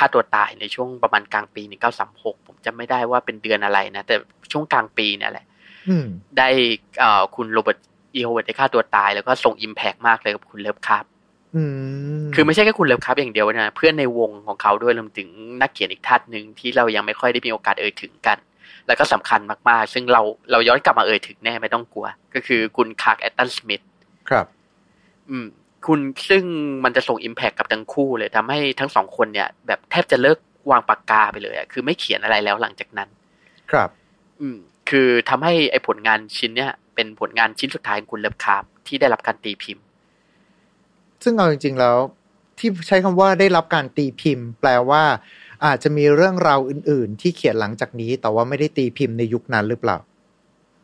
[0.00, 1.62] ฆ่าตัวตายในช่วงประมาณกลางปี
[2.04, 4.14] 1936ผมจำไม่ได้ว่าเป็นเดือนอะไรนะ แต่
[4.52, 5.46] ช่วงกลางปีเนี่ยแหละ
[5.88, 6.06] อืม
[6.38, 6.48] ได้
[6.98, 7.78] เอ่อคุณโรเบิร์ต
[8.14, 11.04] อีโฮเวิร์ดได้ฆ่าตัวตายแล้วก็ส่ง impact มากเลยกับคุณเลิฟคาร์ฟ
[11.56, 11.62] อื
[12.20, 15.28] มคือไม่ใช่แค่คุณเลิฟคาร์ฟอย่างเดียวนะเพื่อนในวงของเขาด้วยรวมถึง
[15.60, 18.38] นักเขียนอีกท่านหนึ่งที่เรายังไม่ค่อยได้มีโอกาสเอ่ยถึงกัน
[18.86, 23.82] แล้วก็สำคัญมากๆ ซึ่งเราเราย้อนกลับมาเอ่ยถึงแน่ไม่ต้องกลัว ก็คือคุณคลาร์กแอชตันสมิธ
[24.28, 24.46] ครับ
[25.30, 25.46] อืม
[25.86, 26.44] คุณซึ่ง
[26.84, 30.38] มันจะส่ง impact กับทั้งคู่เลยทำให้ทั้งสองคนเนี่ย แบบแทบจะเลิก
[30.70, 33.08] วางปากกาไปเลยอะคือไม่เขียนอะไรแล้วหลังจากนั้น
[33.70, 33.88] ครับ
[34.40, 34.58] อืม
[34.90, 39.84] คือทำให้ไอ้ผลงานชิ้นเนี้ยเป็นผลงานชิ้นสุดท้ายของคุณเลิฟคาร์ฟที่ได้รับการตีพิมพ์
[41.22, 41.96] ซึ่งเอาจริง ๆ แล้ว
[42.58, 45.02] ที่ใช้คำว่าได้รับการตีพิมพ์ แปลว่า
[45.64, 49.96] อาจจะมีเรื่องราวอื่น ๆ ที่เขียนหลังจากนี้ แต่ว่าไม่ได้ตีพิมพ์ในยุคนั้นหรือเปล่า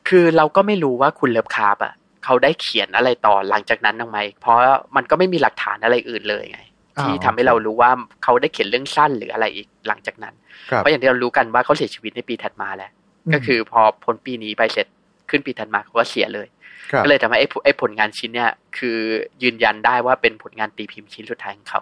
[0.09, 1.95] คือเราก็ไม่รู้ว่าคุณเลิฟคาร์บอะ
[2.27, 4.57] เขาได้เขียนอะไรต่อหลังจากนั้นทำไม เพราะ
[4.97, 6.61] มันก็ไม่มีหลักฐานอะไรอื่นเลยไง
[6.99, 7.91] อ่าที่ทำให้เรารู้ว่า
[8.23, 10.35] เขาได้เขียนเรื่องสั้นหรืออะไรอีกหลังจากนั้น
[10.71, 12.91] ครับเพราะอย่างที่เรารู้กันว่าเขาเสียชีวิตในปีถัดมาแล้ว
[13.35, 14.87] ก็คือพอพ้นปีนี้ไปเสร็จ
[15.31, 16.47] ขึ้นปีถัดมาเขาก็เสียเลย
[16.91, 18.99] ครับก็เลยทำให้ไอ้ผลไอ้ผลงานชิ้นเนี่ยคือ
[19.43, 21.81] ยืนยันได้ว่าเป็นผลงานตีพิมพ์ชิ้นสุดท้ายของเขา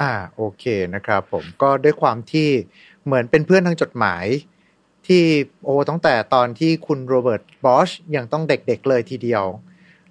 [0.00, 2.48] อ่าโอเคนะครับผมก็ด้วยความที่
[3.04, 4.24] เหมือนเป็นเพื่อนทางจดหมาย
[5.06, 5.22] ที่
[5.64, 9.44] โอ้ตั้งแต่ตอนที่คุณโรเบิร์ตบอชยังต้องเด็กๆเลยทีเดียว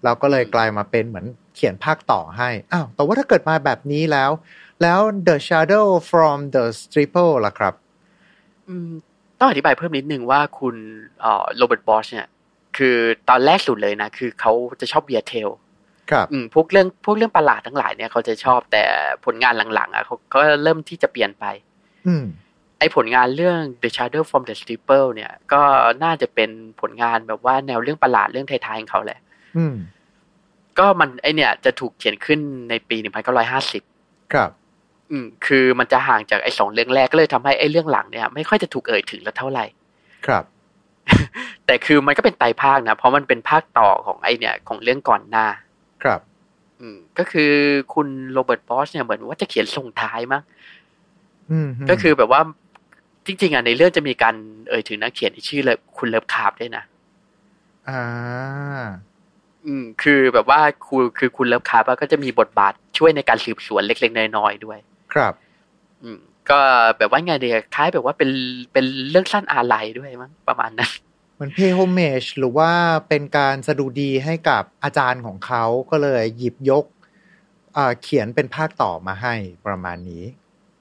[0.06, 4.32] เราก็เลยกลายมาเป็นเหมือนเขียนภาคต่อให้อ้าวแต่ว่าถ้าเกิดมาแบบนี้แล้ว
[4.82, 7.74] แล้ว The Shadow from the Steeple ล่ะครับ
[8.68, 8.92] อืม
[9.40, 10.76] ต้องอธิบายเพิ่มนิดนึงว่าคุณ
[11.22, 12.28] เอ่อโรเบิร์ตบอชเนี่ย
[12.78, 12.98] คือ
[13.30, 15.50] ตอนแรกสุดเลยนะ คือเขาจะชอบเบียร์เทล
[16.12, 18.84] ครับอืมพวกเรื่องพวกเรื่องประหลาดทั้งหลายเนี่ยเขาจะชอบแต่
[19.26, 21.46] ผลงานหลังๆอะเขาก็เริ่มที่จะเปลี่ยนไป
[22.08, 22.26] อืม
[22.80, 25.62] ไอ้ผลงานเรื่อง The Shadow from the Steeple เนี่ย ก็
[26.04, 26.50] น่าจะเป็น
[26.82, 29.20] ผลงานแบบว่าแนวเรื่องประหลาดเรื่องไทยๆของเขาแหละ
[29.58, 29.76] อืม
[30.80, 32.98] ก็มันไอเนี่ยจะถูกเขียนขึ้นในปี
[33.66, 34.50] 1950ครับ
[35.12, 39.66] อืม คือมันจะห่างจากไอ้สองเรื่องแรกก็เลยทำให้ไอ้เรื่องหลังเนี่ย ไม่ค่อยจะถูกเอ่ยถึงแล้วเท่าไหร่
[40.26, 40.44] ครับ
[41.66, 45.48] แต่คือมันก็เป็นไตรภาคนะ เพราะมันเป็นภาคต่อของไอเนี่ย ของเรื่องก่อนหน้า
[46.04, 46.20] ครับ
[46.82, 47.52] อืม ก็คือ
[47.94, 50.42] คุณโรเบิร์ตบอสเนี่ยเหมือนว่าจะเขียนส่งท้ายมั้ง
[51.52, 52.42] อืมก็คือแบบว่า
[53.26, 54.36] จริง ๆอะในเรื่องจะมีการ
[54.70, 56.84] เอ่ยถึงนักเขียนที่ชื่อเลยคุณเลิฟคาร์ฟด้วยนะ
[57.90, 58.86] อ่า
[59.66, 64.78] อืม คือแบบว่าคือคือคุณเลิฟคาร์ฟก็จะมีบทบาทช่วยในการสืบสวนเล็กๆน้อยๆด้วย
[65.14, 65.34] ครับ
[66.04, 66.60] อืม ก็
[66.98, 68.30] แบบว่าไอเดียคล้ายแบบว่าเป็น
[68.74, 70.92] เป็นเรื่องสั้นอาลัยด้วยมั้งประมาณนั้น
[71.40, 72.72] มัน pay homage หรือว่า
[73.10, 76.86] เป็นการสดุดีให้กับอาจารย์ของเขาก็เลยหยิบยก
[77.78, 79.36] อ่าเขียนเป็นภาคต่อมาให้
[79.68, 80.24] ประมาณนี้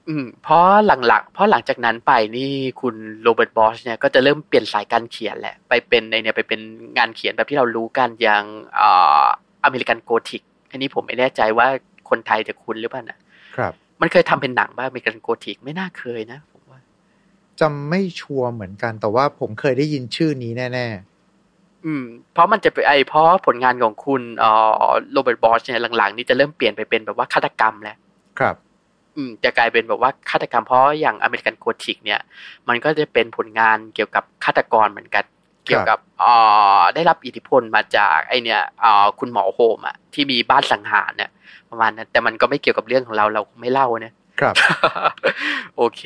[0.07, 0.65] อืมเพราะ
[1.07, 6.61] หลังๆเพราะหลังจากนั้นไปนี่คุณโรเบิร์ตบอชเนี่ยก็จะเริ่มเปลี่ยนสายการเขียนแหละ ไปเป็นในเนี่ยไปเป็น
[6.97, 8.43] งานเขียนแบบที่เรารู้กันอย่าง
[8.79, 9.25] อ่า
[9.63, 11.67] American Gothicอันนี้ผมไม่แน่ใจว่า
[12.09, 13.17] คนไทยจะคุ้นหรือเปล่านะ
[13.55, 16.79] ครับ มันเคยทำเป็นหนังบ้าง American Gothic ไม่น่าเคยนะผมว่า
[17.61, 20.87] จำไม่ชัวร์เหมือนกัน แต่ว่าผมเคยได้ยินชื่อนี้แน่
[21.85, 28.64] อืม เพราะมันจะเป็นไอเพราะผลงานของคุณเอ่อโรเบิร์ตบอชเนี่ยหลังๆ นี่จะเริ่มเปลี่ยนไปเป็นแบบว่าฆาตกรรมแล้วๆครับอืม
[29.43, 32.19] จะกลายเป็นแบบว่าฆาตกรรมเพราะอย่าง American Gothic เนี่ย
[32.67, 35.25] มันก็จะเป็นผลงานเกี่ยวกับฆาตกรเหมือนกัน
[35.65, 36.33] เกี่ยวกับเอ่
[36.77, 41.29] อได้รับอิทธิพลมาจากไอเนี่ยเอ่อคุณหมอโฮมอะที่มีบ้านสังหารเนี่ย
[41.69, 44.55] ประมาณนั้นแต่มันก็ไม่เกี่ยวกับเรื่องของเราเราคงไม่เล่าเนี่ยครับ
[45.77, 46.01] โอเค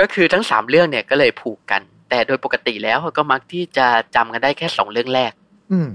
[0.00, 5.32] ก็คือทั้งสามเรื่องเนี่ยก็เลยผูกกัน แต่โดยปกติแล้วก็มักที่จะจำกันได้แค่สองเรื่องแรก
[5.72, 5.90] อืม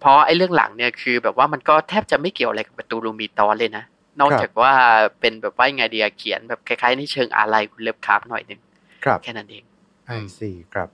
[0.00, 3.84] เพราะไอ้เรื่องหลังเนี่ยคือ แบบว่ามันก็แทบจะไม่เกี่ยวอะไรกับประตูลูมีตอนเลยนะ
[4.20, 4.72] นอกจากว่า
[5.20, 8.60] เป็นแบบว่ายังไงเดียเขียนแบบคล้ายๆในเชิงอะไรคุณเล็บคราฟหน่อยหนึ่ง
[9.04, 9.64] ครับแค่นั้นเอง
[10.06, 10.88] ไอซีครับ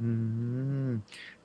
[0.00, 0.10] อื
[0.86, 0.90] ม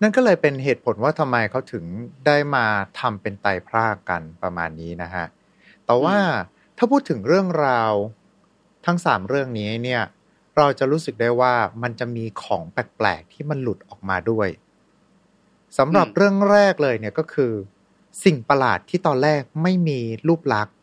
[0.02, 1.84] นั่นก็เลยเป็นเหตุผลว่าทำไมเขาถึง
[2.26, 2.66] ได้มา
[3.00, 5.26] ทำเป็นไตรพรากกันประมาณนี้นะฮะ
[5.86, 6.18] แต่ว่า
[6.78, 7.94] ถ้าพูดถึงเรื่องราว
[8.86, 10.04] ทั้งสามเรื่องนี้เนี่ย
[10.58, 14.50] เราจะรู้สึกได้ว่ามันจะมีของแปลกๆที่มันหลุดออกมาด้วย
[15.78, 17.52] สำหรับอืมเรื่องแรกเลยเนี่ยก็คือ
[18.24, 20.76] สิ่งประหลาดที่ตอนแรกไม่มีรูปลักษณ์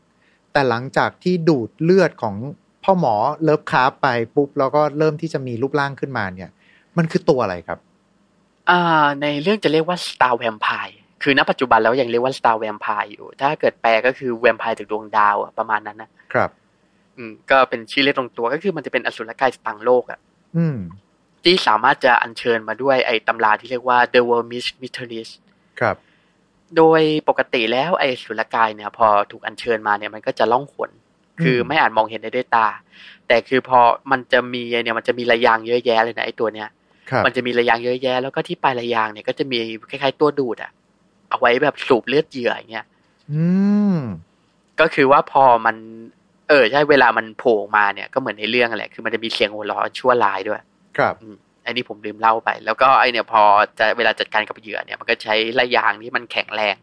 [0.52, 2.34] แต่หลังจากที่ดูดเลือดของ
[2.84, 6.50] พ่อหมอเลิฟคาร์ฟไปปุ๊บแล้วก็เริ่มที่จะมีรูปร่างขึ้นมาเนี่ย
[6.96, 7.78] มันคือตัวอะไรครับ
[8.70, 16.50] อ่าในเรื่องจะเรียกว่า Star Vampire คือณปัจจุบันแล้วยังเรียกว่า Star Vampire อยู่ ถ้าเกิดแปลก็คือแวมไพร์จากดวงดาวอะประมาณนั้นนะครับ
[17.16, 20.18] อืม ก็เป็นชื่อเรียกตรงตัวก็คือมันจะเป็นอสุรกายจากต่างโลกอะ
[20.56, 20.78] อืม
[21.44, 25.30] ที่สามารถจะอัญเชิญมาด้วยไอ้ตำราที่เรียกว่า De Vermis Mysteriis
[25.80, 25.96] ครับ
[26.76, 30.90] โดยปกติแล้วไอ้สุรกายเนี่ย พอถูกอัญเชิญมาเนี่ยมันก็จะล่องหน
[31.42, 32.68] คืออืมไม่อาจมองเห็นได้ด้วยตา
[33.28, 36.68] แต่คือพอมันจะมีไอ้เนี่ยมันจะมีระยางเยอะแยะเลยนะไอ้ตัวเนี้ย
[37.10, 39.58] ครับมันจะมีระยางเยอะแยะ แล้วก็ที่ปลายระยางเนี่ยก็จะมี
[39.90, 40.70] คล้ายๆตัวดูดอะ
[41.30, 42.86] เอาไว้แบบสูบเลือดเหยื่ออย่างเงี้ย
[43.32, 43.44] อื
[43.94, 43.98] ม
[44.80, 45.76] ก็คือว่าพอมัน
[46.48, 50.60] เออใช่เวลามันโผล่ออกมาเนี่ยก็เหมือนในเรื่องแหละ คือมันจะมีเสียงหัวเราะชั่วร้ายด้วย
[50.98, 51.14] ครับ
[51.68, 53.42] อันนี้ผมลืมเล่าไป แล้วก็ไอเนี่ยพอ
[53.78, 56.76] จะเวลาจัดการกับเหยื่อเนี่ยมันก็ใช้ระยางที่มันแข็งแรง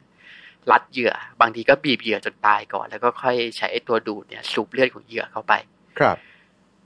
[0.72, 5.54] รัดเหยื่อ บางทีก็บีบเหยื่อจนตายก่อน แล้วก็ค่อยใช้ไอตัวดูดเนี่ยสูบเลือดของเหยื่อเข้าไป
[6.00, 6.18] ครับ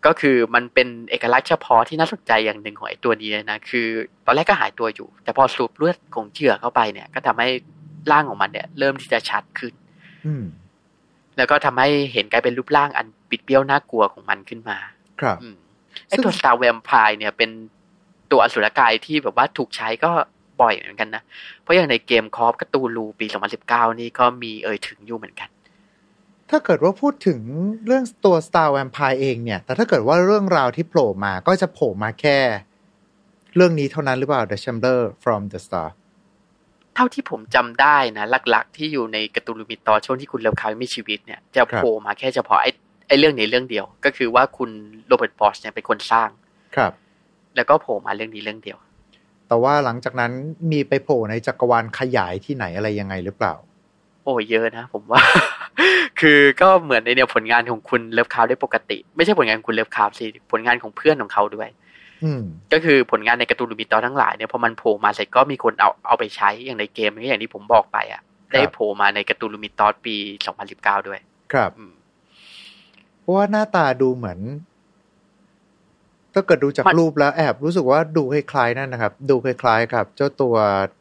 [0.05, 3.87] ก็คือมันเป็นเอกลักษณ์เฉพาะที่น่าสนใจอย่างหนึ่งของไอตัวนี้เลยนะ คือ
[4.25, 7.49] ตอนแรกก็หายตัวอยู่ แต่พอสูบเลือดของเหยื่อเข้าไปเนี่ย ก็ทำให้
[8.11, 9.73] ร่างของมันเนี่ย เริ่มที่จะชัดขึ้น
[10.25, 10.45] อืม
[11.37, 14.77] แล้วก็ทำให้เห็นกลายเป็นรูปร่างอันปิดเบี้ยวน่ากลัวของมันขึ้นมา
[15.21, 15.57] ครับอืม
[16.07, 17.49] ไอตัว Star Vampire เนี่ยเป็น
[18.31, 20.11] ตัวอสุรกายที่แบบว่าถูกใช้ก็
[20.61, 21.23] บ่อยเหมือนกันนะ
[21.61, 23.25] เพราะอย่างในเกมคอฟกตูลูปี
[23.63, 25.49] 2019 นี่ก็มีเอ่ยถึงอยู่เหมือนกัน
[26.49, 27.39] ถ้าเกิดว่าพูดถึง
[27.85, 32.37] เรื่องตัว Star Vampire เองเนี่ย แต่ถ้าเกิดว่าเรื่องราวที่โผล่มาก็จะโผล่มาแค่
[33.55, 35.87] เรื่องนี้เท่านั้นหรือเปล่า The Chamber from the Star
[36.95, 42.71] เท่าที่ผมจำได้นะ หลักๆ ที่อยู่ในกระตูลูมิตอช่วงที่คุณเลิฟคาร์มีชีวิตเนี่ยจะโผล่มาแค่เฉพาะไอ้
[43.07, 44.69] ไอ้เรื่องนี้เรื่องเดียว ก็คือว่าคุณ
[45.07, 46.29] โรเบิร์ตบอชเนี่ยเป็นคนสร้าง
[46.75, 46.91] ครับ
[47.55, 48.77] แล้วก็โผล่มาเรื่องนี้เรื่องเดียว
[49.47, 50.31] แต่ว่าหลังจากนั้น
[50.71, 53.53] มีไปโผล่ในจักรวาลขยายที่ไหนอะไรยังไงหรือเปล่า
[54.23, 55.21] โอ้เยอะนะผมว่า
[56.19, 61.69] คือก็เหมือนในเนี่ยผลงานของคุณเลิฟคาร์ฟได้ปกติ ไม่ใช่ผลงานของคุณเลิฟคาร์ฟสิผลงานของเพื่อนของเขาด้วย
[62.23, 70.15] อืมก็คือผลงานใน Cthulhu Mythos ทั้งหลายเนี่ยพอมันโผล่มาเสร็จก็มีคนเอาเอาไปใช้อย่างในเกมอย่างที่ผมบอกไปอะครับได้โผล่มาใน Cthulhu Mythos ปี
[70.61, 71.19] 2019 ด้วย
[71.53, 71.93] ครับอืม
[73.21, 74.39] เพราะว่าหน้าตาดูเหมือน
[76.33, 80.55] ถ้าเกิดดูจากมันรูปแล้วแอบรู้สึกว่าดูคล้ายๆนั่นนะครับ ดูคล้ายๆกับ เจ้าตัว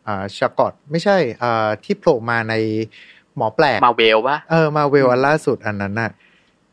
[0.07, 2.55] อ่าชากอตไม่ใช่อ่าที่โผล่มาใน
[3.37, 6.11] หมอแปลกมาเวลวะเออมาเวลอันล่าสุดอันนั้นน่ะ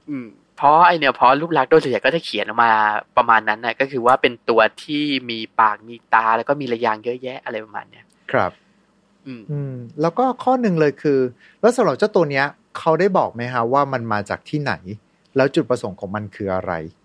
[0.10, 2.72] อืมเพราะไอเนี่ยเพราะรูปลักษณ์โดยส่วนใหญ่ก็จะเขียนออกมา
[3.18, 8.52] ประมาณนั้นนะก็คือว่าเป็นตัวที่มีปากมีตาแล้วก็มีระยางเยอะแยะอะไรประมาณเนี้ยครับ
[9.28, 11.20] อืมอืมแล้วก็ข้อหนึ่งเลยคือ
[11.62, 12.46] แล้วสำหรับเจ้าตัวเนี้ย
[12.78, 14.74] เขาได้บอกไหมฮะว่ามันมาจากที่ไหน
[15.36, 16.74] แล้วจุดประสงค์ของมันคืออะไร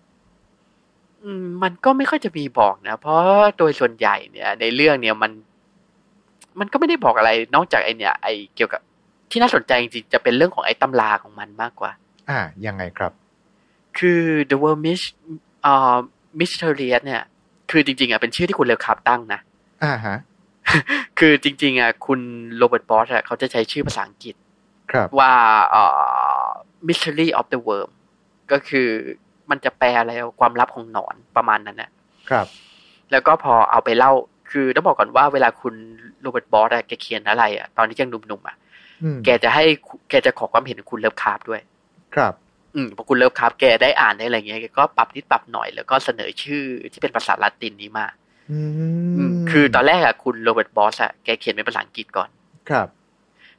[1.43, 3.19] มมันก็ไม่ค่อยจะมีบอกนะ เพราะ
[3.57, 5.31] โดยส่วนใหญ่เนี่ย ในเรื่องเนี่ยมัน
[6.59, 8.81] มันก็ไม่ได้บอกอะไร นอกจากไอเนี่ย ไอเกี่ยวกับ
[9.31, 11.91] ที่น่าสนใจจริงๆจะเป็นเรื่องของไอตำราของมันมากกว่า
[12.29, 13.11] อ่า ยังไงครับ
[13.97, 15.07] คือ The World Mist
[15.65, 15.95] อ่า
[16.39, 17.23] Mysteriis เนี่ย
[17.71, 19.39] คือจริงๆอะเป็นชื่อที่คุณเลิฟคราฟต์ตั้งนะ
[19.83, 20.17] อ่าฮะ
[21.19, 22.19] คือจริง ๆอะคุณ
[22.57, 24.35] โรเบิร์ตบล็อกอะเขาจะใช้ชื่อภาษาอังกฤษ
[24.91, 25.31] ครับ ว่า
[25.69, 25.83] เอ่
[26.45, 26.47] อ
[26.87, 27.89] Mystery of the Worm
[28.51, 28.89] ก็คือ
[29.51, 31.91] มันจะแปลอะไรความลับของหนอนประมาณนั้นนะ
[32.29, 32.47] ครับ
[33.11, 34.11] แล้วก็พอเอาไปเล่า
[34.51, 35.73] คือต้องบอกก่อนว่าเวลาคุณ
[36.21, 38.55] โรเบิร์ตบล็อกอะแกเขียนอะไรอะตอนที่ยังหนุ่มๆอะ
[39.03, 39.63] อืมแกจะให้
[40.09, 41.61] แกจะขอความเห็นของคุณเลิฟคราฟต์ด้วย
[42.15, 42.33] ครับ
[42.75, 48.07] อืมพอคุณเลิฟคราฟต์แกได้อ่านได้อะไรเงี้ยแกก็ปรับนิดปรับหน่อยแล้วก็เสนอชื่อที่เป็นภาษาละตินนี้มา
[48.51, 48.59] อื
[49.17, 52.29] อืมมคือตอนแรกอะคุณโรเบิร์ตบล็อกอะแกเขียนเป็นภาษาอังกฤษก่อน
[52.69, 52.87] ครับ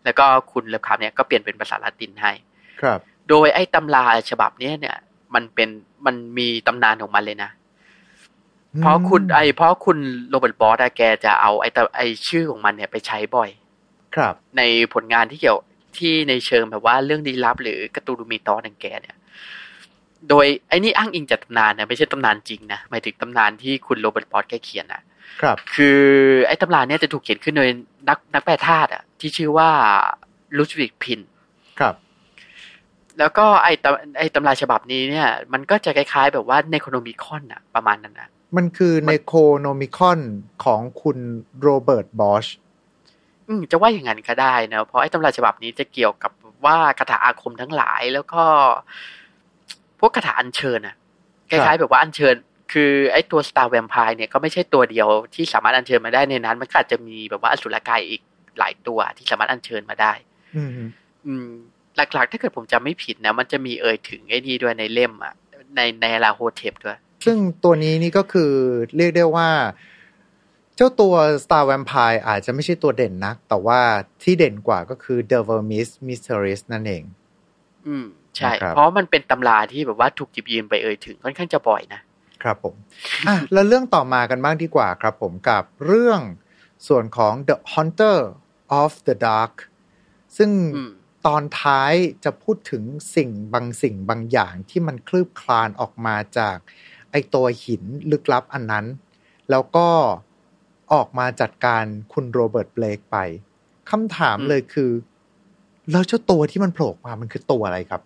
[0.05, 2.33] แล้วก็คุณเลิฟคราฟต์เนี่ยก็เปลี่ยนเป็นภาษาละตินให้
[2.81, 4.97] ครับ โดยไอ้ตำราฉบับเนี้ยเนี่ย
[5.35, 5.69] มันเป็น
[6.07, 7.51] มันมีตำนานของมันเลยนะ
[8.81, 13.51] เพราะคุณไอเพราะคุณโรเบิร์ตบล็อกอะแกจะเอาไอ้ตะไอ้ชื่อของมันเนี่ยไปใช้บ่อย
[14.17, 14.63] ครับ ใน
[14.95, 15.59] ผลงานที่เกี่ยว
[15.97, 19.17] ที่ในเชิงแบบว่าเรื่องลี้ลับ หรือ Cthulhu Mythos ของแกเนี่ย
[20.29, 25.03] โดยไอ้นี่อ้างอิงจากตำนานนะไม่ใช่ตำนานจริงนะหมายถึงตำนานที่คุณโรเบิร์ตบล็อกแกเขียนนะ
[25.43, 26.01] ครับ คือ
[26.47, 27.71] ไอ้ตำราเนี่ยจะถูกเขียนขึ้นโดย
[28.09, 29.71] นักนักแปรธาตุอะที่ชื่อว่า
[30.57, 31.32] ลุดวิกพรินน์ครับ
[33.19, 40.21] แล้วก็ไอ้ตำไอ้ตำราฉบับนี้เนี่ย มันก็จะคล้ายๆ แบบว่าเนโครโนมิคอนอะประมาณนั้นนะมันคือเนโครโนมิคอน
[40.65, 41.19] ของคุณ
[41.61, 42.47] โรเบิร์ตบล็อก
[43.49, 46.33] อืมจะว่าอย่างนั้นก็ได้นะเพราะไอ้ตำราฉบับนี้จะเกี่ยวกับ
[46.65, 48.43] ว่าคาถาอาคมทั้งหลายแล้วก็
[50.01, 50.97] พวกคาถาอัญเชิญอะ
[51.51, 52.35] คล้ายๆ แบบว่าอัญเชิญ
[52.73, 58.23] คือไอ้ตัว Star Vampire เนี่ยก็ไม่ใช่ตัวเดียวที่สามารถอัญเชิญมาได้ในนั้น มันก็อาจจะมีแบบว่าอสุรกายอีก
[58.59, 60.13] หลายตัวที่สามารถอัญเชิญมาได้
[60.57, 60.71] อืม
[61.27, 61.49] อืม
[61.97, 65.35] หลักๆ ถ้าเกิดผมจำไม่ผิดนะ มันจะมีเอ่ยถึงไอ้นี่ด้วยในเล่มอะ
[65.77, 68.53] ในในลาโฮเทปด้วย ซึ่งตัวนี้นี่ก็คือ
[68.97, 69.49] เรียกได้ว่า
[70.77, 73.81] เจ้าตัว Star Vampire อาจจะไม่ใช่ตัวเด่นนัก แต่ว่า
[74.23, 77.03] ที่เด่นกว่าก็คือ The Vermis Mysteries นั่นเอง
[77.87, 82.01] อืม ใช่นะครับเพราะมันเป็นตำราที่แบบว่าถูกหยิบยืมไปเอ่ยถึงค่อนข้างจะบ่อยนะ
[82.43, 82.75] ครับผม
[83.27, 86.21] อะแล้วเรื่องต่อมากันบ้างดีกว่าครับผมกับเรื่อง
[86.89, 88.19] ส่วนของ The Hunter
[88.83, 89.55] of the Dark
[90.37, 90.93] ซึ่งอืม
[91.27, 91.93] ตอนท้าย
[92.25, 92.83] จะพูดถึง
[93.17, 96.57] สิ่งบางสิ่งบางอย่างที่มันคลืบคลานออกมาจาก
[97.11, 98.87] ไอตัวหินลึกลับอันนั้น
[99.51, 99.89] แล้วก็
[100.93, 103.17] ออกมาจัดการคุณโรเบิร์ตเบลกไป
[103.91, 104.91] คำถามอืมเลยคือ
[105.91, 108.03] แล้วเจ้าตัวที่มันโผล่ออกมามันคือตัวอะไรครับ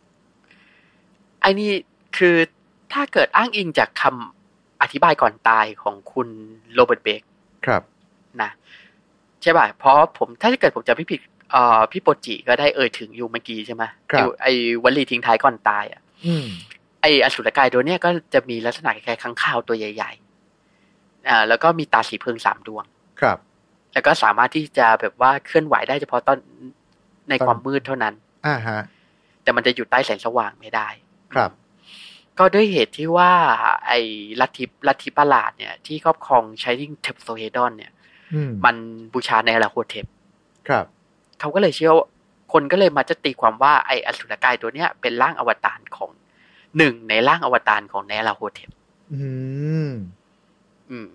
[1.40, 1.70] ไอ้นี่
[2.16, 2.36] คือ
[2.92, 6.28] ถ้าเกิดอ้างอิงจากคำอธิบายก่อนตายของคุณ
[6.74, 7.22] โรเบิร์ตเบก
[7.66, 7.82] ครับ
[8.42, 8.50] นะ
[9.42, 11.35] ใช่ป่ะเพราะผมถ้าเกิดผมจะไม่ผิดเอ่อ
[11.90, 16.46] พี่โปจิก็ได้เอ่ยถึงอยู่เมื่อกี้ใช่ไหมครับไอ้ไอ้วลีทิ้งท้ายก่อนตายอะอืม
[17.00, 22.84] ไอ้อสุรกายตัวเนี้ยก็จะมีลักษณะคล้ายๆข้างข้าวตัวใหญ่ๆอ่าแล้วก็มีตาสีเพิงสามดวง
[23.20, 23.38] ครับ
[23.92, 26.38] แล้วก็สามารถที่จะแบบว่าเคลื่อนไหวได้เฉพาะตอน
[27.28, 28.14] ในตอนความมืดเท่านั้น
[28.46, 28.80] อ่าฮะ
[29.42, 30.88] แต่มันจะอยู่ใต้แสงสว่างไม่ได้
[31.34, 31.50] ครับ
[32.38, 33.32] ก็ด้วยเหตุที่ว่า
[33.86, 34.00] ไอ้
[34.40, 37.92] ลัทธิลัทธิประหลาดเนี่ย ที่ครอบครอง Shining t e p s o h e d o n เนี่ย
[38.34, 38.76] อืมมัน
[39.12, 40.06] บูชาไนอาลาโธเทป
[40.68, 40.86] ครับ
[41.40, 42.06] เขาก็เลยเชื่อว่า
[42.52, 46.10] คนก็เลยมาจะตีความว่าไอ้อสุรกายตัวเนี้ยเป็นร่างอวตารของ
[46.76, 48.70] หนึ่งในร่างอวตารของไนอาลาโธเทป
[49.12, 49.20] อื
[49.88, 49.90] ม
[50.90, 51.08] อืม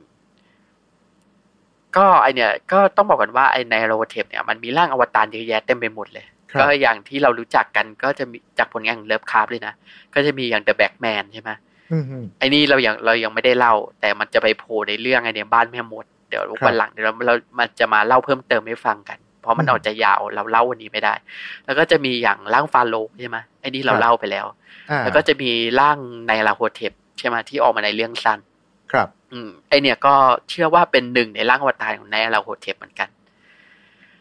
[1.95, 9.73] ก็ไอเนี่ย ก็ต้องบอกกันว่าไอไนอาลาโธเทปเนี่ยมันมีร่างอวตารเยอะแยะเต็มไปหมดเลยครับก็อย่างที่เรารู้จักกันก็จะมีจากผลงานของเลิฟคราฟต์เลยนะ
[10.13, 11.51] ก็จะมีอย่าง The Black Man ใช่ไหม
[11.93, 21.13] อืมฮึไอ้นี่เรายังเรายังไม่ได้เล่า แต่มันจะไปโผล่ในเรื่องไอเนี่ยบ้านแม่มด เดี๋ยวครับวันหลังเดี๋ยวเราเรามันจะมาเล่าเพิ่มเติมให้ฟังกัน เพราะมันอืมออกจะยาวเราเล่าวันนี้ไม่ได้
[21.65, 24.45] แล้วก็จะมีอย่างร่างฟาโรห์ใช่ไหมไอ้นี่เราครับเล่าไปแล้ว
[24.91, 25.49] อ่าแล้วก็จะมี
[25.79, 25.97] ร่าง
[26.27, 28.39] ไนอาลาโธเทปใช่ไหมที่ออกมาในเรื่องสั้น
[28.91, 30.13] ครับ อืมไอเนี่ยก็
[30.49, 33.09] เชื่อว่าเป็นหนึ่งในร่างอวตารของไนอาลาโธเทปเหมือนกัน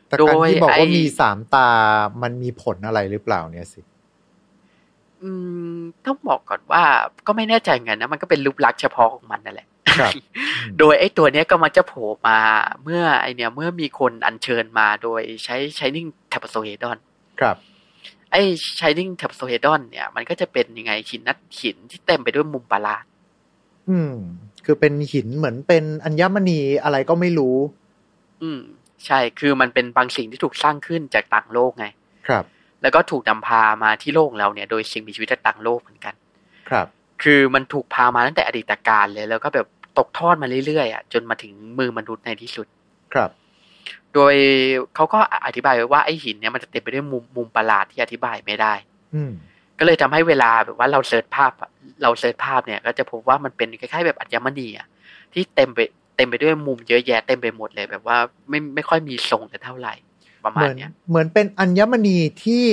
[0.06, 1.68] แต่โดยการที่บอกว่าไอ้มีสามตา
[2.22, 3.80] มันมีผลอะไรหรือเปล่าเนี่ยสิ
[5.22, 5.30] อื
[5.76, 6.82] ม ต้องบอกก่อนว่า
[7.26, 9.69] ก็ไม่แน่ใจเหมือนกันนะ มันก็เป็นรูปลักษณ์เฉพาะของมันนั่นแหละครับ
[10.78, 12.38] โดยไอ้ตัวเนี้ยก็มันจะโผล่มา
[12.82, 16.96] เมื่อไอเนี่ยเมื่อมีคนอัญเชิญมาโดยใช้ Shining t a p s o h e d o n
[17.40, 17.56] ครับ
[18.32, 18.42] ไอ้
[18.78, 23.04] Shining t a p s o h e d o n เนี่ย มันก็จะเป็นยังไงหินนัดหินที่เต็มไปด้วยมุมประหลาด
[23.90, 24.14] อืม
[24.64, 27.56] คือเป็นหินเหมือนเป็นอัญมณีอะไรก็ไม่รู้
[28.42, 28.60] อืม
[29.06, 31.86] ใช่ คือมันเป็นบางสิ่งที่ถูกสร้างขึ้นจากต่างโลกไง
[32.28, 32.44] ครับ
[32.82, 36.14] แล้วก็ถูกนำพามาที่โลกของเราเนี่ย โดยสิ่งมีชีวิตจากต่างโลกเหมือนกัน
[36.68, 36.86] ครับ
[37.22, 39.66] คือมันถูกพามาตั้งแต่อดีตการเลย แล้วก็แบบ
[39.98, 42.66] ตกทอดมาเรื่อยๆอะจนมาถึงมือมนุษย์ในที่สุด
[43.14, 43.30] ครับ
[44.14, 44.34] โดย
[44.94, 48.74] เขาก็อธิบายไว้ว่าไอ้หินเนี่ยมันจะเต็มไปด้วยมุมมุมประหลาดที่อธิบายไม่ได้
[49.14, 49.32] อืม
[49.78, 51.70] ก็เลยทำให้เวลาแบบว่าเราเสิร์ชภาพอะ
[52.02, 54.86] เราเสิร์ชภาพเนี่ย ก็จะพบว่ามันเป็นคล้ายๆแบบอัญมณีอะ
[55.32, 55.78] ที่เต็มไป
[56.16, 59.94] เต็มไปด้วยมุมเยอะแยะเต็มไปหมดเลยแบบว่าไม่ไม่ค่อยมีทรงแต่เท่าไหร่
[60.44, 62.66] ประเหมาณมือนเนี้ยเหมือนเป็นอัญมณีที่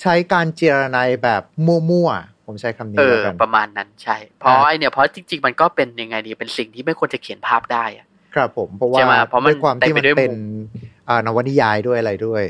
[0.00, 10.42] ใช้การเจรไนแบบมั่วๆ ผมใช้คำนี้เออแล้วกันประมาณนั้นใช่เพราะอ่าไอเนี่ยเพราะจริง ๆ มันก็เป็นยังไงดีเป็นสิ่งที่ไม่ควรจะเขียนภาพได้อะครับผมเพราะว่าใช่ไหมเพราะมันด้วยความที่เต็มมัไปนด้วยเป็นมุม
[11.08, 12.44] อ่านวนิยายด้วยอะไรด้วย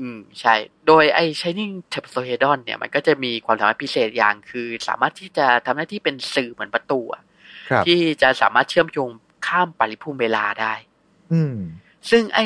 [0.00, 0.54] อืมใช่
[0.86, 7.22] โดยไอ้ Shining t e p s o h e d o n เนี่ยมันก็จะมีความสามารถพิเศษอย่างคือ สามารถที่จะทำหน้าที่เป็นสื่อเหมือนประตูอะ
[7.70, 9.10] ครับที่จะสามารถเชื่อมโยง
[9.46, 10.74] ข้ามปริภูมิเวลาได้
[11.32, 11.56] อืม
[12.10, 12.40] ซึ่งไอ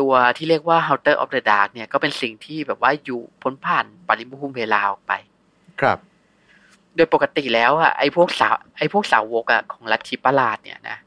[0.00, 5.12] ตัวที่เรียกว่า Hunter of the Dark เนี่ยก็เป็นสิ่งที่แบบว่าอยู่พ้นผ่านปริภูมิเวลาออกไป
[5.80, 5.98] ครับ
[6.96, 10.98] โดยปกติแล้วอะไอพวกสาวไอพวกสาวกอะของลัทธิประหลาดเนี่ยนะ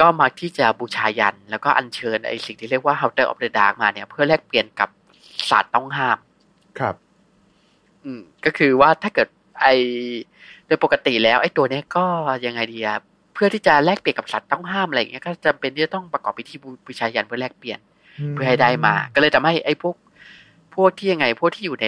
[0.00, 4.88] ก็มักที่จะบูชายัน แล้วก็อัญเชิญไอสิ่งที่เรียกว่า Hunter of the Dark มาเนี่ยเพื่อแลกเปลี่ยนกับ
[5.50, 6.18] ศาสตร์ต้องห้าม
[6.78, 6.94] ครับ
[8.04, 9.28] อืม ก็คือว่าถ้าเกิด
[9.60, 9.66] ไอ
[10.66, 12.04] โดยปกติแล้วไอตัวเนี้ยก็
[12.46, 12.98] ยังไงดีอะ
[13.34, 17.78] เพื่อที่จะแลกเปลี่ยนกับสัตว์ต้องห้ามอะไรอย่างเงี้ยก็จำเป็นที่จะต้องประกอบพิธีบูบูชายันเพื่อแลกเปลี่ยน
[18.32, 19.96] เพื่อให้ได้มา ก็เลยทำให้ไอ้พวก
[20.74, 21.86] พวกที่ยังไง พวกที่อยู่ใน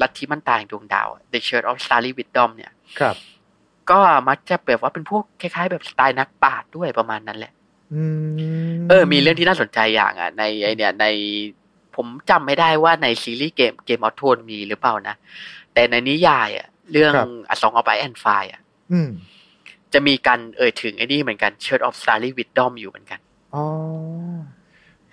[0.00, 3.16] ลัทธิมันตายดวงดาว The Church of Starry Wisdom เนี่ย ครับ
[3.90, 7.52] ก็มักจะแบบว่าเป็นพวกคล้ายๆ แบบสไตล์นักปราชญ์ด้วยประมาณนั้นแหละ
[7.94, 8.02] อื
[8.76, 11.06] มเออ มีเรื่องที่น่าสนใจอย่างอะ ในไอเนี่ยใน
[11.96, 15.14] ผมจำไม่ได้ว่าในซีรีส์เกมเกมออโทนมีหรือเปล่านะ
[15.74, 17.12] แต่ในนิยายอะ เรื่อง
[17.48, 18.60] อสองอ f ไปแอนไฟอะ
[18.92, 19.08] อืม
[19.92, 23.20] จะมีการเอ่ยถึงไอ้นี่เหมือนกัน Church of Starry Wisdom อยู่เหมือนกัน
[23.54, 23.64] อ๋อ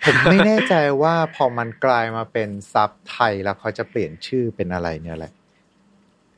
[0.04, 5.32] ผมไม่แน่ใจว่าพอมันกลายมาเป็นซับไทยแล้วเขาจะเปลี่ยนชื่อเป็นอะไรเนี่ยแหละ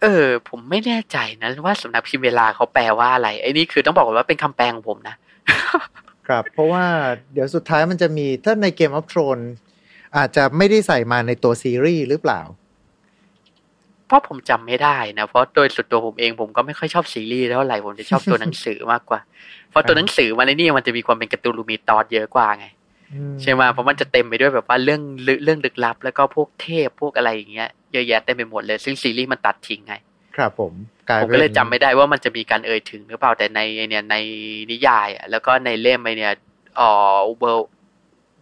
[0.03, 5.17] เออ ผมไม่แน่ใจนะว่าสำนักพิมพ์เวลาเขาแปลว่าอะไรไอ้นี่คือต้องบอกก่อนว่าเป็นคำแปลของผมนะ
[6.29, 6.85] ครับ เพราะว่า
[7.33, 9.47] เดี๋ยวสุดท้ายมันจะมีถ้าในเกม of Thrones
[10.17, 12.41] อาจจะไม่ได้ใส่มาในตัวซีรีส์หรือเปล่า
[14.07, 19.21] เพราะผมจำไม่ได้นะ เพราะโดยส่วนตัวผมเองผมก็ไม่ค่อยชอบซีรีส์เท่าไหร่ผมจะชอบตัวหนังสือมากกว่า
[19.71, 22.67] เพราะตัวหนังสือมันในนี่มันจะมีความเป็นการ์ตูนลูมีตอดเยอะกว่าไง
[23.43, 29.95] ใช่ไหมเพราะมันจะเต็มไปด้วยแบบว่าเรื่องลึเรื่องลึกลับ แล้วก็พวกเทพพวกอะไรอย่างเงี้ยเยอะแยะเต็มไปหมดเลย ซึ่งซีรีส์มันตัดทิ้งไง
[30.37, 30.73] ครับผม
[31.09, 34.17] กลายผมป็นก็เลยจำไม่ได้ว่ามันจะมีการเอ่ยถึงหรือเปล่าแต่ในไอ้เนี่ยใน
[34.71, 36.33] นิยายอะแล้วก็ในเล่มไอเนี่ย
[36.81, 36.93] อ๋อ
[37.43, 37.67] world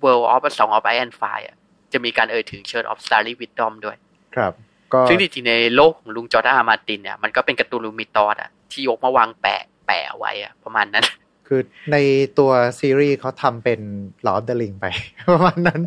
[0.03, 1.57] world of Song of Ice and Fire อะ
[1.93, 3.97] จะมีการเอ่ยถึง Church of Starry Wisdom ด้วย
[4.37, 4.53] ครับ
[4.93, 11.05] ก็ซึ่งจริงๆในโลกของลุงจอร์จอาร์อาร์มาร์ตินเนี่ยมันก็เป็น Cthulhu Mythos อะที่ยกมาวางแปะแปะเอาไว้อะประมาณนั้น
[11.49, 11.61] คือ
[11.93, 11.97] ใน
[12.39, 13.81] ตัวซีรีส์เขาทำเป็น
[14.23, 14.87] Lord of the Ring ไป
[15.33, 15.81] ประมาณนั้น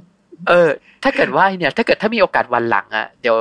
[0.49, 0.69] เออ
[1.03, 3.37] ถ้าเกิดว่าไอ้เนี่ย ถ้าเกิดถ้ามีโอกาสวันหลังอะเดี๋ยว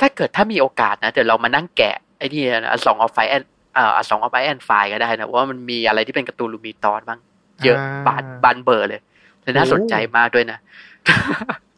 [0.00, 3.42] ถ้าเกิดถ้ามีโอกาสนะเดี๋ยวเรามานั่งแกะไอ้นี่นะ Song of Fire and
[3.76, 7.20] อ่า Song of Ice and Fire ก็ได้นะว่ามันมีอะไรที่เป็น Cthulhu Mythos บ้าง
[7.64, 9.00] เยอะอ่าบานบานเบอร์เลย
[9.42, 10.58] และน่าสนใจมากด้วยนะ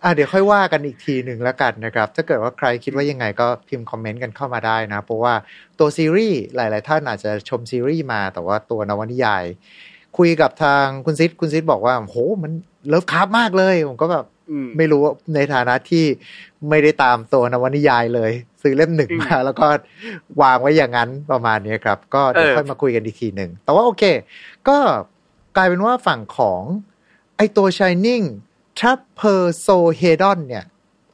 [0.03, 5.35] อะเดี๋ยวค่อยว่ากันอีกทีหนึ่งแล้วกันนะครับ ถ้าเกิดว่าใครคิดว่ายังไงก็พิมพ์คอมเมนต์กันเข้ามาได้นะ เพราะว่า
[5.79, 9.45] ตัวซีรีส์หลาย ๆ ท่านอาจจะชมซีรีส์มา แต่ว่าตัวนวนิยาย
[10.19, 12.53] คุยกับทางคุณซิดคุณซิดบอกว่าโหมัน
[12.89, 16.05] เลิฟคราฟต์มากเลย ผมก็แบบอืมไม่รู้ว่าในฐานะที่
[16.71, 18.33] ไม่ได้ตามตัวนวนิยายเลย
[18.63, 19.67] ซื้อเล่มหนึ่งอืมมา แล้วก็
[20.43, 24.03] วางไว้อย่างนั้นประมาณนี้ครับ ก็เดี๋ยวเออค่อยมาคุยกันอีกทีหนึ่งแต่ว่าโอเค
[24.69, 24.77] ก็
[25.57, 26.63] กลายเป็นว่าฝั่งของ
[27.37, 28.25] ไอตัว Shining
[28.79, 30.65] t r a p p e r s o h e d o n เนี่ย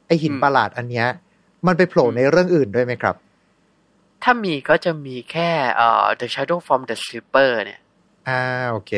[0.07, 1.07] ไอหินประหลาดอันเนี้ย
[1.65, 3.15] มันไปโผล่ในเรื่องอื่นด้วยไหมครับ
[4.23, 7.79] ถ้ามีก็จะมีแค่เอ่อ The Shadow from the Sleeper เนี่ย
[8.27, 8.93] อ่าโอเค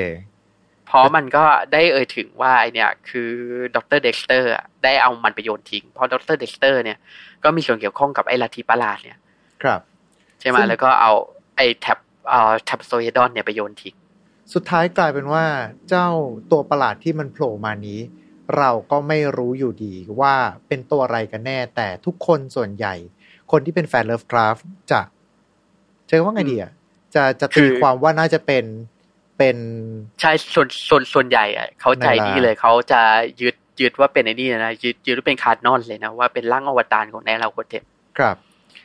[0.86, 3.32] เพราะมันก็ได้เอ่ยถึงว่าไอเนี่ย คือ
[3.76, 4.49] ดรเด็กสเตอร์
[4.84, 6.97] ได้เอามันไปโยนทิ้ง เพราะดรเด็กสเตอร์เนี่ย
[7.43, 9.17] ก็มีส่วนเกี่ยวข้องกับไอ้ลัทธิประหลาดเนี่ย
[9.63, 9.82] ครับ
[10.39, 11.12] ใช่ไหมซึ่งแล้วก็เอา
[11.58, 13.95] ไอ้ Trap เอ่อ Trapezohedron เนี่ยไปโยนทิ้ง
[14.54, 15.45] สุดท้ายกลายเป็นว่า
[15.89, 16.08] เจ้า
[16.52, 17.99] ตัวประหลาดที่มันโผล่มานี้
[18.58, 20.36] เราก็ไม่รู้อยู่ดีว่า
[20.67, 22.95] เป็นตัวอะไรกันแน่ แต่ทุกคนส่วนใหญ่
[23.51, 24.58] คนที่เป็นแฟนเลิฟคราฟต์
[24.91, 25.01] จะ
[26.08, 26.71] เจอว่าไงดีอะ
[27.15, 28.65] จะจะคืตีอความว่าน่าจะเป็น
[29.38, 29.58] เป็น
[30.21, 33.01] ใช่ส่วนส่วนส่วนใหญ่อะเขาใจไนอาลานี่เลยเขาจะ
[33.41, 37.84] ยึดยึดว่าเป็นไอ้นี่นะยึดยึดว่าเป็น canon เลยนะว่าเป็นร่างอวตารของไนอาลาโธเทป
[38.17, 38.36] ครับ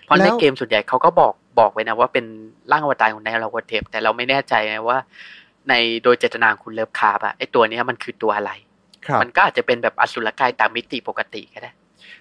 [0.04, 2.24] เพราะแล้วในเกมส่วนใหญ่เขาก็บอกบอกไว้นะว่าเป็น
[2.72, 4.98] ร่างอวตารของไนอาลาโธเทปแต่เราไม่แน่ใจนะว่า
[5.68, 8.67] ในโดยเจตนาของคุณเลิฟคราฟต์อะไอตัวเนี้ยมันคือตัวอะไรครับ
[9.22, 11.70] มันก็อาจจะเป็นแบบอสุรกายต่างมิติปกติก็ได้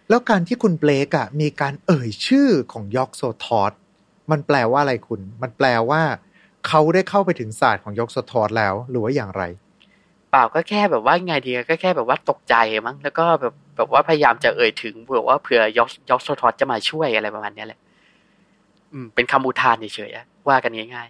[0.10, 3.72] แล้วการที่คุณเบลกอะมีการเอ่ยชื่อของยอกโซธอท
[4.32, 6.02] มันแปลว่าอะไรคุณ มันแปลว่า
[6.68, 9.44] เขาได้เข้าไปถึงศาสตร์ของยอกโซธอทแล้ว หรือว่าอย่างไร
[10.32, 12.56] เปล่าก็แค่แบบว่าไงดีก็แค่แบบว่าตกใจ
[12.88, 17.80] มั้งแล้วก็แบบแบบว่าพยายามจะเอ่ยถึงเผื่อว่าเผื่อยอกยอกโซธอทจะมาช่วยอะไรประมาณเนี้ยแหละ
[18.94, 21.08] อืมเป็นคำอุทานเฉยๆอะว่ากันง่าย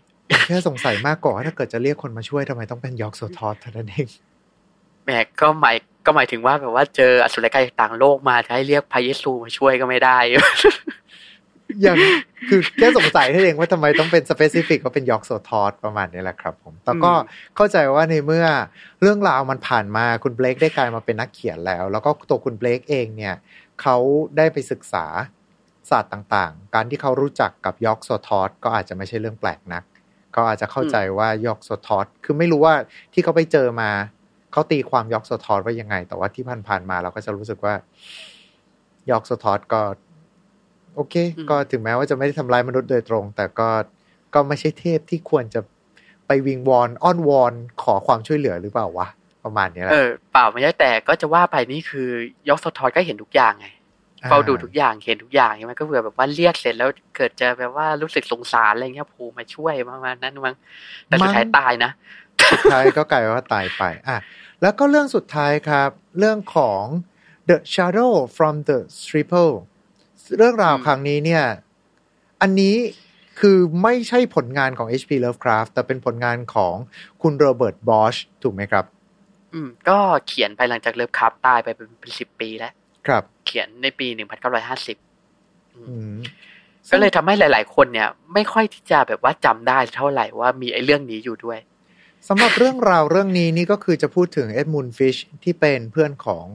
[0.47, 4.26] แค่สงสัยมากกว่าว่าถ้าเกิดจะเรียกคนมาช่วยทำไมต้องเป็นยอกโซธอทเท่านั้นเองๆ
[5.07, 10.17] แหมก็หมายก็หมายถึงว่าแบบว่าเจออสุรกายจากต่างโลกมาจะให้เรียกพระเยซูมาช่วยก็ไม่ได้
[11.81, 11.97] อย่าง
[12.49, 18.45] คือแค่สงสัยนั่นเองว่าทำไมต้องเป็น specific ว่าเป็นยอกโซธอทประมาณนี้แหละครับผมแต่ก็อืมเข้าใจว่าในเมื่อ
[19.01, 23.35] เรื่องราวมันผ่านมาคุณเบลกได้กลายมาเป็นนักเขียนแล้ว แล้วก็ตัวคุณเบลกเองเนี่ย
[23.81, 23.97] เขา
[24.37, 25.05] ได้ไปศึกษา
[25.89, 29.83] ศาสตร์ต่างๆ การที่เขารู้จักกับยอกโซธอทก็อาจจะไม่ใช่เรื่องแปลกนัก
[30.35, 32.73] ก็อาจจะเข้าใจว่ายอกโซธอทคือไม่รู้ว่า
[33.13, 33.89] ที่เขาไปเจอมา
[34.51, 37.73] เขาตีความยอกโซธอทว่ายังไง แต่ว่าที่ผ่านๆมาเราก็จะรู้สึกว่า
[39.09, 39.81] ยอกโซทอสก็
[40.95, 43.69] โอเคอืมก็ถึงแม้ว่าจะไม่ได้ทำร้ายมนุษย์โดยตรง แต่ก็
[44.33, 45.61] ก็ไม่ใช่เทพที่ควรจะ
[46.27, 49.07] ไปวิงวอนอ้อนวอนขอความช่วยเหลือหรือเปล่าวะ
[49.43, 52.09] ประมาณนี้แหเอละอเปล่าไม่ใช่แต่ก็จะว่าไปนี่คือ
[52.49, 53.67] ยกสะท้อนก็เห็นทุกอย่างไง
[54.27, 60.55] เฝ้าดูทุกอย่างเห็นทุกอย่างใช่ไหมก็เผื่อแบบว่าเรียกเสร็จแล้วเกิดจะแบบว่ารู้สึกสงสารอะไรเงี้ยภูมาช่วยประมาณนั้นมั้ง
[61.07, 61.91] แต่สุดท้ายตายนะ
[62.51, 64.17] สุดท้ายก็กลายว่าตายไปอะ
[64.61, 66.83] แล้วก็เรื่องสุดท้ายครับ เรื่องของ
[67.49, 69.53] The Shadow from the Stripple
[70.37, 71.43] เรื่องราวอืมครั้งนี้เนี่ย
[72.41, 72.75] อันนี้
[73.39, 75.11] คือไม่ใช่ผลงานของ H.P.
[75.25, 76.75] Lovecraft แต่เป็นผลงานของ
[77.21, 78.85] คุณโรเบิร์ตบอชถูกไหมครับ
[79.53, 82.73] อืม ก็เขียนไปหลังจากเลิฟคับตายไปเป็นเป็นสิบปีแล้ว
[83.07, 84.97] ครับ เขียนในปีหนึ่งพันเก้าร้อยห้าสิบ
[85.75, 86.15] อืม
[86.91, 91.59] ก็เลยทำให้หลาย ๆ คนเนี่ย ไม่ค่อยที่จะแบบว่าจำได้เท่าไหร่ว่ามีไอ้เรื่องนี้อยู่ด้วย
[92.27, 96.45] สำหรับเรื่องราวเรื่องนี้นี่ก็คือจะพูดถึงเอ็ดมันด์ ฟิสก์ที่เป็นเพื่อนของ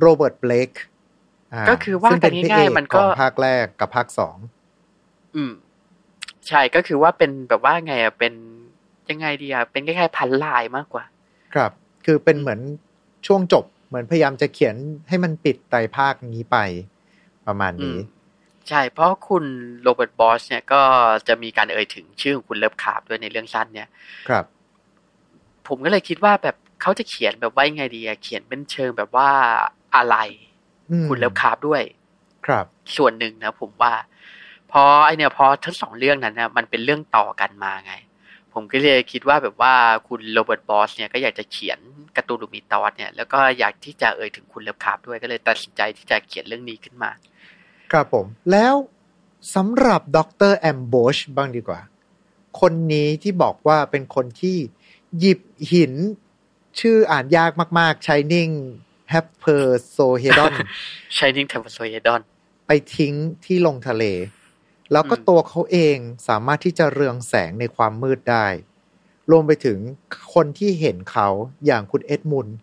[0.00, 0.70] โรเบิร์ตเบลก
[1.70, 4.36] ก็คือว่าซึ่งเป็นกันพระง่ายเอกๆมันขก็องภาคแรกกับภาคสอง
[5.36, 5.52] อืม
[6.48, 8.34] ใช่ก็คือว่าเป็นแบบว่าไงอะเป็น
[9.10, 11.04] ยังไงดีอะเป็นคล้ายๆ punchline มากกว่า
[11.54, 11.70] ครับ
[12.06, 12.60] คือเป็นเหมือน
[13.26, 14.76] ช่วงจบเหมือนพยายามจะเขียน
[15.08, 16.56] ให้มันปิดไตรภาคนี้ไป
[17.46, 18.12] ประมาณนี้อืม
[18.68, 19.44] ใช่ เพราะคุณ
[19.82, 20.82] โรเบิร์ต บล็อกเนี่ยก็
[21.28, 23.88] จะมีการเอ่ยถึงชื่อของคุณเลิฟคราฟต์ด้วยในเรื่องสั้นเนี่ย
[24.28, 24.44] ครับ
[25.68, 29.28] ผมก็เลยคิดว่าแบบเขาจะเขียนแบบว่ายังไงดีอะเขียนเป็นเชิงแบบว่า
[29.96, 30.16] อะไร
[30.90, 31.82] อืมคุณเลิฟคราฟต์ด้วย
[32.46, 32.64] ครับ
[32.96, 33.92] ส่วนหนึ่งนะผมว่า
[34.68, 37.94] เพราะไอเนี่ยพอทั้งสองเรื่องนั้นนะมันเป็นเรื่องต่อกันมาไง
[38.52, 39.74] ผมก็เลยคิดว่าแบบว่า
[40.08, 41.78] คุณโรเบิร์ต บล็อกเนี่ยก็อยากจะเขียน
[42.16, 47.10] Cthulhu Mythos เนี่ยแล้วก็อยากที่จะเอ่ยถึงคุณเลิฟคราฟต์ด้วยก็เลยตัดสินใจที่จะเขียนเรื่องนี้ขึ้นมา
[47.92, 48.74] ครับผม แล้ว
[49.54, 50.18] สำหรับด
[50.50, 51.80] รแอมโบชบ้างดีกว่า
[52.60, 54.56] คนนี้ที่บอกว่าเป็นคนที่
[55.18, 55.40] หยิบ
[55.72, 55.92] หิน
[56.80, 58.52] ชื่ออ่านยากมากๆ Shining
[59.12, 59.64] h a p p e r
[59.96, 60.52] s o h e d o n
[61.16, 62.20] Shining t e m p e r s o y d o n
[62.66, 64.04] ไปทิ้งที่ลงทะเล
[64.92, 65.96] แล้วก็อืมตัวเขาเอง
[66.28, 68.46] สามารถที่จะเรืองแสงในความมืดได้
[69.30, 69.78] รวมไปถึง
[70.34, 71.28] คนที่เห็นเขา
[71.66, 72.56] อย่างคุณเอ็ดมุนด์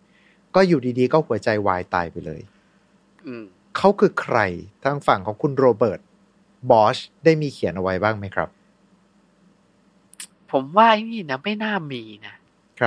[0.56, 2.42] ก็อยู่ดีๆ ก็หัวใจวายตายไปเลย
[3.26, 3.44] อืม
[3.78, 4.38] เขาคือใคร
[4.84, 6.00] ทางฝั่งของคุณโรเบิร์ต
[6.72, 8.50] บอชได้มีเขียนเอาไว้บ้างไหมครับ
[10.52, 12.31] ผมว่าไอ้นี่นะไม่น่ามีนะครับ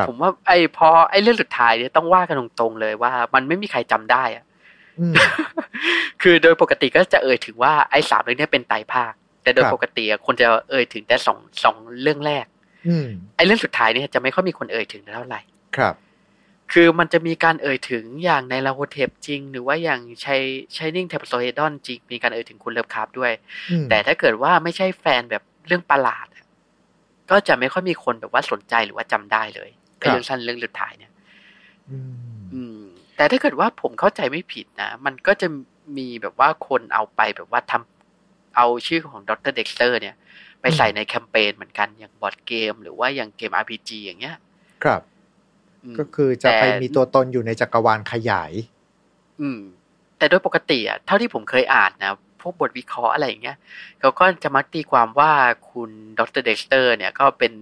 [0.09, 4.45] ผมว่าไอ้พอไอ้เรื่องสุดท้ายเนี่ยต้องว่ากันตรงๆเลยว่า มันไม่มีใครจำได้อะ
[5.01, 5.15] อืม
[6.23, 12.47] คือโดยปกติก็จะเอ่ยถึงว่าไอ้สามเรื่องเนี้เป็นไตรภาค แต่โดยครับปกติอะคนจะเอ่ยถึงแต่สองสองเรื่องแรก
[12.89, 15.41] อืมไอ้เรื่องสุดท้ายเนี่ยจะไม่ค่อยมีคนเอ่ยถึงเท่าไหร่
[15.77, 15.95] ครับ
[16.73, 23.33] คือมันจะมีการเอ่ยถึงอย่าง Nyarlathotep จริง หรือว่าอย่าง Shining Shining Trapezohedron จริง มีการเอ่ยถึงคุณเลิฟคราฟต์ด้วย
[23.71, 26.45] อืมแต่ถ้าเกิดว่าไม่ใช่แฟนแบบเรื่องประหลาดอะ
[27.31, 31.13] ก็จะไม่ค่อยมีคนแบบว่าสนใจหรือว่าจำได้เลยไอ้ เรื่องสั้นเรื่องสุดท้ายเนี่ย
[31.91, 32.13] อืม
[32.55, 32.81] อืม
[33.17, 35.49] แต่ถ้าเกิดว่าผมเข้าใจไม่ผิดนะ มันก็จะ
[35.99, 40.17] มีแบบว่าคนเอาไปแบบว่าทำเอาชื่อของดร.เด็กซ์เตอร์เนี่ย
[40.61, 44.37] ไปใส่ในแคมเปญเหมือนกันอย่างบอร์ดเกม หรือว่าอย่างเกม RPG อย่างเงี้ย
[44.85, 45.03] ครับ
[45.85, 48.53] อืมก็คือจะไปแต่มีตัวตนอยู่ในจักรวาลขยาย
[49.41, 49.61] อืม
[50.19, 53.57] แต่โดยปกติอะเท่าที่ผมเคยอ่านนะพวกบทวิเคราะห์อะไรอย่างเงี้ย
[54.01, 55.33] เขาก็จะมักตีความว่า
[55.71, 57.53] คุณดร.เด็กซ์เตอร์ เนี่ยก็เป็น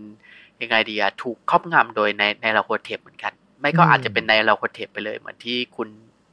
[0.63, 5.89] ยังไงดีอะถูกครอบงำโดย Nyarlathotep เหมือนกัน ไม่ก็อืมอาจจะเป็น Nyarlathotep ไปเลย เหมือนที่คุณ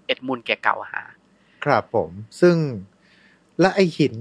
[0.06, 1.02] เอ็ดมันด์แกเกล่าวหา
[1.64, 2.10] ครับผม
[2.42, 2.56] ซึ่ง
[3.60, 4.16] และไอหิน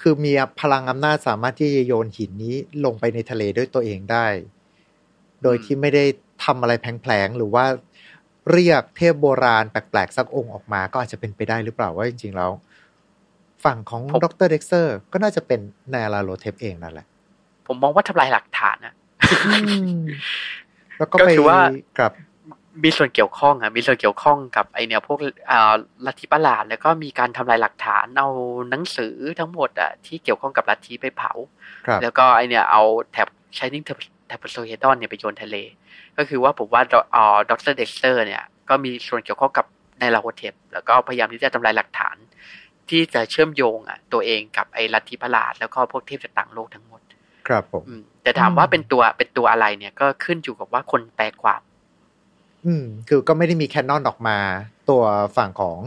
[0.00, 2.54] คือมีพลังอำนาจสามารถที่จะโยนหินนี้
[2.84, 4.26] ลงไปในทะเลด้วยตัวเองได้
[5.42, 6.04] โดยที่ไม่ได้
[6.44, 7.64] ทำอะไรแผลงๆหรือว่า
[8.52, 12.50] เรียกเทพโบราณแปลกๆสักองค์ออกมาก็อาจจะเป็นไปได้หรือเปล่าว่าจริงๆแล้ว
[13.64, 15.60] ฝั่งของผมดร.เด็กซ์เตอร์ก็น่าจะเป็น
[15.90, 17.06] แนลาโลเทปเองนั่นแหละ
[17.66, 18.94] ผมมองว่าทำลายหลักฐานนะ
[20.98, 21.60] แล้วก็ก็ไปคือว่า
[22.00, 22.12] กับ
[22.84, 25.18] มีส่วนเกี่ยวข้องอะมีส่วนเกี่ยวข้องกับไอเนี่ยพวก
[25.50, 25.74] อ่า
[26.06, 28.28] ลัทธิประหลาดแล้วก็มีการทำลายหลักฐานเอา
[28.70, 31.32] หนังสือทั้งหมดอะที่เกี่ยวข้องกับลัทธิไปเผา
[31.86, 33.84] ครับแล้วก็ไอเนี่ยเอาแท็บ Shining
[34.30, 35.56] t a p o s o h e d o n เนี่ยไปโยนทะเล
[36.16, 39.66] ก็คือว่าผมว่าดอ่าดร.เด็กซ์เตอร์เนี่ยก็มีส่วนเกี่ยวข้องกับ
[40.00, 42.16] Nyarlathotep แล้วก็พยายามที่จะทำลายหลักฐาน
[42.90, 47.00] ที่จะเชื่อมโยงอะตัวเองกับไอลัทธิประหลาดแล้วก็พวกเทพจากต่างโลกทั้งหมด
[47.48, 51.60] ครับผมอืม แต่ถามว่าเป็นตัวเป็นตัวอะไรเนี่ยก็ขึ้นอยู่กับว่าคนแปลความ
[52.66, 54.38] อืม คือก็ไม่ได้มี canon ออกมา
[54.88, 55.02] ตัว
[55.36, 55.78] ฝั่งของ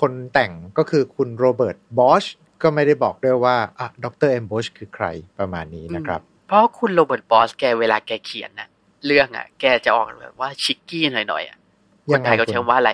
[0.00, 2.24] คนแต่งก็คือคุณโรเบิร์ต บล็อก
[2.62, 5.06] ก็ไม่ได้บอกด้วยว่าอะดร.แอมโบรสคือใคร
[5.38, 8.68] ประมาณนี้นะครับ เพราะคุณโรเบิร์ต บล็อกแกเวลาแกเขียนนะ
[9.06, 11.58] เรื่องอะ แกจะออกแบบว่า cheeky หน่อยๆอะ
[12.10, 12.90] คยันงไทไงยเขาคุณใช้คำว่าอะไร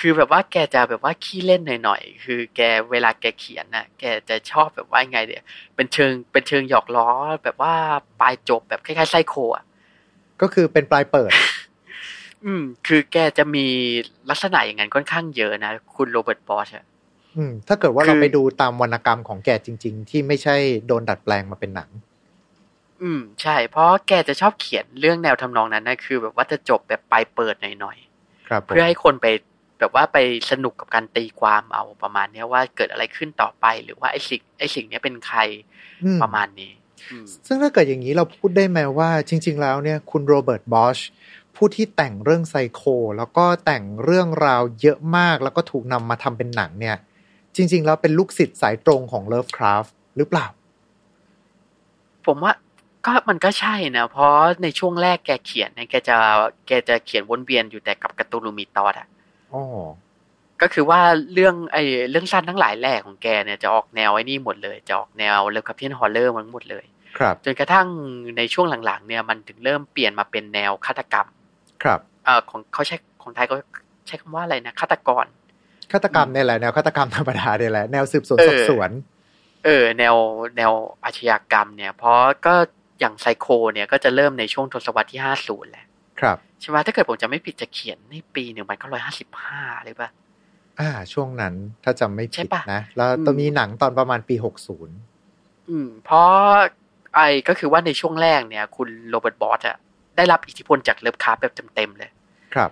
[0.00, 5.44] คือแบบว่าแกจะแบบว่าขี้เล่นหน่อยๆ คือแกเวลาแกเขียนน่ะ แกจะชอบแบบว่าไงเดีย
[5.76, 7.08] เป็นเชิงเป็นเชิงหยอกล้อ
[7.44, 7.74] แบบว่า
[8.20, 9.64] ปลายจบแบบคล้ายๆไซโคอะ
[10.40, 11.30] ก็คือเป็นปลายเปิด
[12.44, 13.66] อืม คือแกจะมี
[14.30, 16.84] ลักษณะอย่างนั้นค่อนข้างเยอะนะ คุณโรเบิร์ตบอสอะ
[17.36, 21.90] อืม ถ้าเกิดว่าคือเราไปดูตามวรรณกรรมของแกจริง ๆ ที่ไม่ใช่โดนดัดแปลงมาเป็นหนัง
[23.02, 27.96] อืม ใช่ เพราะแกจะชอบเขียนเรื่องแนวทำนองนั้นนะ คือ แบบว่าจะจบแบบปลายเปิดหน่อย
[28.48, 29.26] ครับๆผมเพื่อให้คนไป
[29.78, 30.18] แบบว่าไป
[30.50, 35.38] สนุกกับการตีความเอาประมาณเนี้ยว่าเกิดอะไรขึ้นต่อไป หรือว่าไอ้สิ่งไอ้สิ่งเนี้ยเป็นใคร
[36.04, 36.72] อืมประมาณนี้
[37.10, 40.98] อืมซึ่งถ้าเกิดอย่างนี้เราพูดได้ไหมว่า จริง ๆ แล้วเนี่ยคุณโรเบิร์ตบอช
[41.56, 42.82] ผู้ที่แต่งเรื่องไซโค
[43.18, 46.96] แล้วก็แต่งเรื่องราวเยอะมาก แล้วก็ถูกนำมาทำเป็นหนังเนี่ย
[47.56, 49.84] จริง ๆ แล้วเป็นลูกศิษย์สายตรงของเลิฟคราฟ
[50.16, 50.46] หรือเปล่า
[52.26, 52.52] ผมว่า
[53.06, 56.16] ก็มันก็ใช่นะ เพราะในช่วงแรกแกเขียนเนี่ยแกจะ
[56.66, 59.08] แกจะเขียนวนเวียนอยู่แต่กับ Cthulhu Mythos อะ
[59.54, 59.62] อ๋อ
[60.62, 61.00] ก็คือว่า
[61.32, 66.84] เรื่องไอ้เรื่องสั้นทั้งหลายแหล่ของแกเนี่ยจะออกแนวไอ้นี่หมดเลย จะออกแนว Lovecraftian Horror มันหมดเลย
[67.18, 67.88] ครับ จนกระทั่ง
[68.38, 71.26] ในช่วงหลังๆ เนี่ยมันถึงเริ่มเปลี่ยนมาเป็นแนวฆาตกรรม
[71.82, 73.56] ครับเอ่อของเขาใช้ของไทยก็
[74.06, 75.26] ใช้คำว่าอะไรนะฆาตกร
[75.92, 78.90] ฆาตกรรมเนี่ยแหละแนวฆาตกรรมธรรมดาเนี่ยแหละแนวสืบสวนเออสอบสวน
[79.64, 80.14] เออ แนว
[80.56, 80.72] แนว
[81.04, 82.54] อาชญากรรมเนี่ย เพราะก็
[83.00, 85.85] อย่างไซโคเนี่ยก็จะเริ่มในช่วงทศวรรษที่ห้าศูนย์แหละ
[86.20, 90.08] ครับใช่ไหมถ้าเกิดผมจะไม่ผิดจะเขียนในปีหนึ่งพันเก้าร้อยห้าสิบห้าเลยป่ะ
[90.80, 91.54] อ่า ช่วงนั้น
[91.84, 94.96] ถ้าจำไม่ใช่ผิดปะนะ แล้วอืมต้องมีหนังตอนประมาณปีหกศูนย์
[95.68, 96.30] อืม เพราะ
[97.14, 99.76] ไอ้ก็คือว่าในช่วงแรกเนี่ย คุณโรเบิร์ตบอสอะ
[100.16, 102.10] ได้รับอิทธิพลจากเลิฟคราฟต์แบบเต็มๆเลย
[102.54, 102.70] ครับ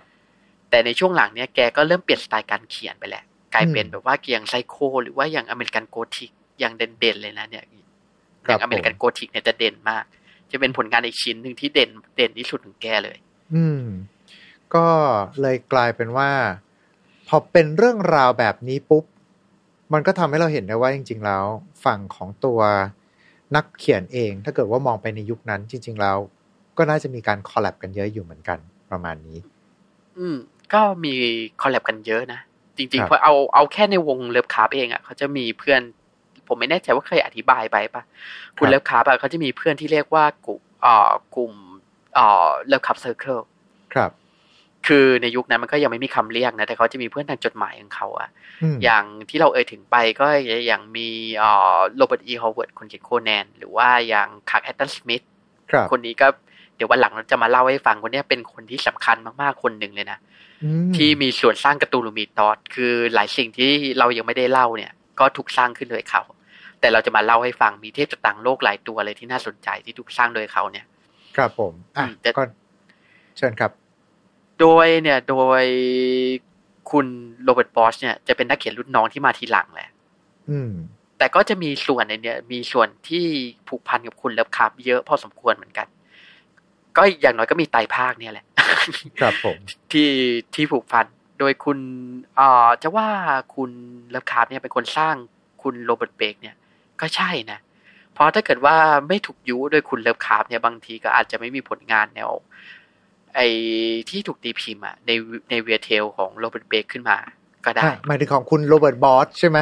[0.69, 3.23] แต่ในช่วงหลังเนี่ยแกก็เริ่มเปลี่ยนสไตล์การเขียนไปแหละ
[3.53, 10.03] กลายเป็นอืมแบบว่าอย่างไซโค หรือว่าอย่าง American Gothic อย่างเด่นๆเลยนะเนี่ย ครัย่าบง American Gothic เนี่ยจะเด่นมาก
[10.51, 13.17] จะเป็นผลงานอีกชิ้นหนึ่งที่เด่นเด่นที่สุดของแกเลย
[13.53, 13.81] อืม
[14.75, 14.87] ก็
[15.41, 16.31] เลยกลายเป็นว่า
[17.27, 19.03] พอเป็นเรื่องราวแบบนี้ปุ๊บ
[19.93, 21.43] มันก็ทำให้เราเห็นได้ว่าจริง ๆ แล้ว
[21.85, 22.59] ฝั่งของตัว
[23.55, 26.17] นักเขียนเอง ถ้าเกิดว่ามองไปในยุคนั้น จริง ๆ แล้ว
[26.77, 28.59] ก็น่าจะมีการ collab กันเยอะอยู่เหมือนกัน
[28.91, 29.39] ประมาณนี้
[30.17, 30.37] อืม
[30.73, 31.13] ก็มี
[31.61, 32.39] collab กันเยอะนะ
[32.77, 35.81] จริงๆครับเพราะเอาเอาแค่ในวงเลิฟคราฟต์เองอะเขาจะมีเพื่อน
[36.47, 38.03] ผมไม่แน่ใจว่าเคยอธิบายไปปะ
[38.57, 41.53] คุณเลิฟคราฟต์อะเขาจะมีเพื่อนที่เรียกว่ากลุ่มอ่อกลุ่ม
[42.17, 43.39] อ่อ Lovecraft Circle
[43.93, 44.11] ครับ
[44.87, 48.29] คือในยุคนั้นมันก็ยังไม่มีคำเรียกนะ แต่เขาจะมีเพื่อนทางจดหมายของเขาอะ
[48.63, 50.25] อืมอย่างที่เราเอ่ยถึงไปก็
[50.67, 51.07] อย่างมี
[51.37, 55.21] เอ่อโรเบิร์ตอีฮาวเวิร์ดคนเขียนโคแนน หรือว่าอย่างคลาร์ก แอชตันสมิธ
[55.71, 56.27] ครับคนนี้ก็
[56.75, 60.19] เดี๋ยววันหลังเราจะมาเล่าให้ฟังคนเนี้ยเป็นคนที่สำคัญมากๆคนหนึ่งเลยนะ
[60.63, 66.21] อืมที่มีส่วนสร้างการ์ตูนลูมิตอดคือหลายสิ่งที่เรายังไม่ได้เล่าเนี่ย ก็ถูกสร้างขึ้นโดยเขา
[66.79, 70.85] แต่เราจะมาเล่าให้ฟังมีเทพจากต่างโลกหลายตัวเลยที่น่าสนใจที่ถูกสร้างโดยเขาเนี่ย
[71.35, 72.41] ครับผม อะอืมแต่ก็
[73.37, 73.71] เชิญครับ
[74.59, 75.65] โดยเนี่ย โดย
[76.91, 77.07] คุณ
[77.43, 79.89] โรเบิร์ตบอชเนี่ยจะเป็นนักเขียนรุ่นน้องที่มาทีหลังแหละ
[80.49, 80.71] อืม
[81.17, 83.25] แต่ก็จะมีส่วนในเนี่ย มีส่วนที่
[83.67, 85.87] ผูกพันกับคุณเลิฟคราฟต์เยอะพอสมควรเหมือนกัน
[86.97, 88.45] ก็อย่างน้อยก็มีไตรภาคเนี่ยแหละ
[89.19, 89.57] ครับผม
[89.91, 90.09] ที่
[90.55, 91.05] ที่ผูกพัน
[91.39, 91.79] โดยคุณ
[92.35, 93.07] เอ่อจะว่า
[93.55, 93.71] คุณ
[94.09, 95.15] เลิฟคราฟต์เนี่ยเป็นคนสร้าง
[95.61, 96.55] คุณโรเบิร์ตเบลกเนี่ย
[97.01, 97.59] ก็ใช่นะ
[98.15, 98.75] เพราะถ้าเกิดว่า
[99.07, 102.31] ไม่ถูกยุโดยคุณเลิฟคราฟต์เนี่ยบางทีก็อาจจะไม่มีผลงานแนว
[103.35, 103.47] ไอ้
[104.09, 105.11] ที่ถูกตีพิมพ์อะใน
[105.49, 107.17] ใน Weird Tales ของโรเบิร์ตเบลกขึ้นมา
[107.65, 109.59] ก็ได้อะหมายถึงของคุณโรเบิร์ต บล็อกใช่ไหม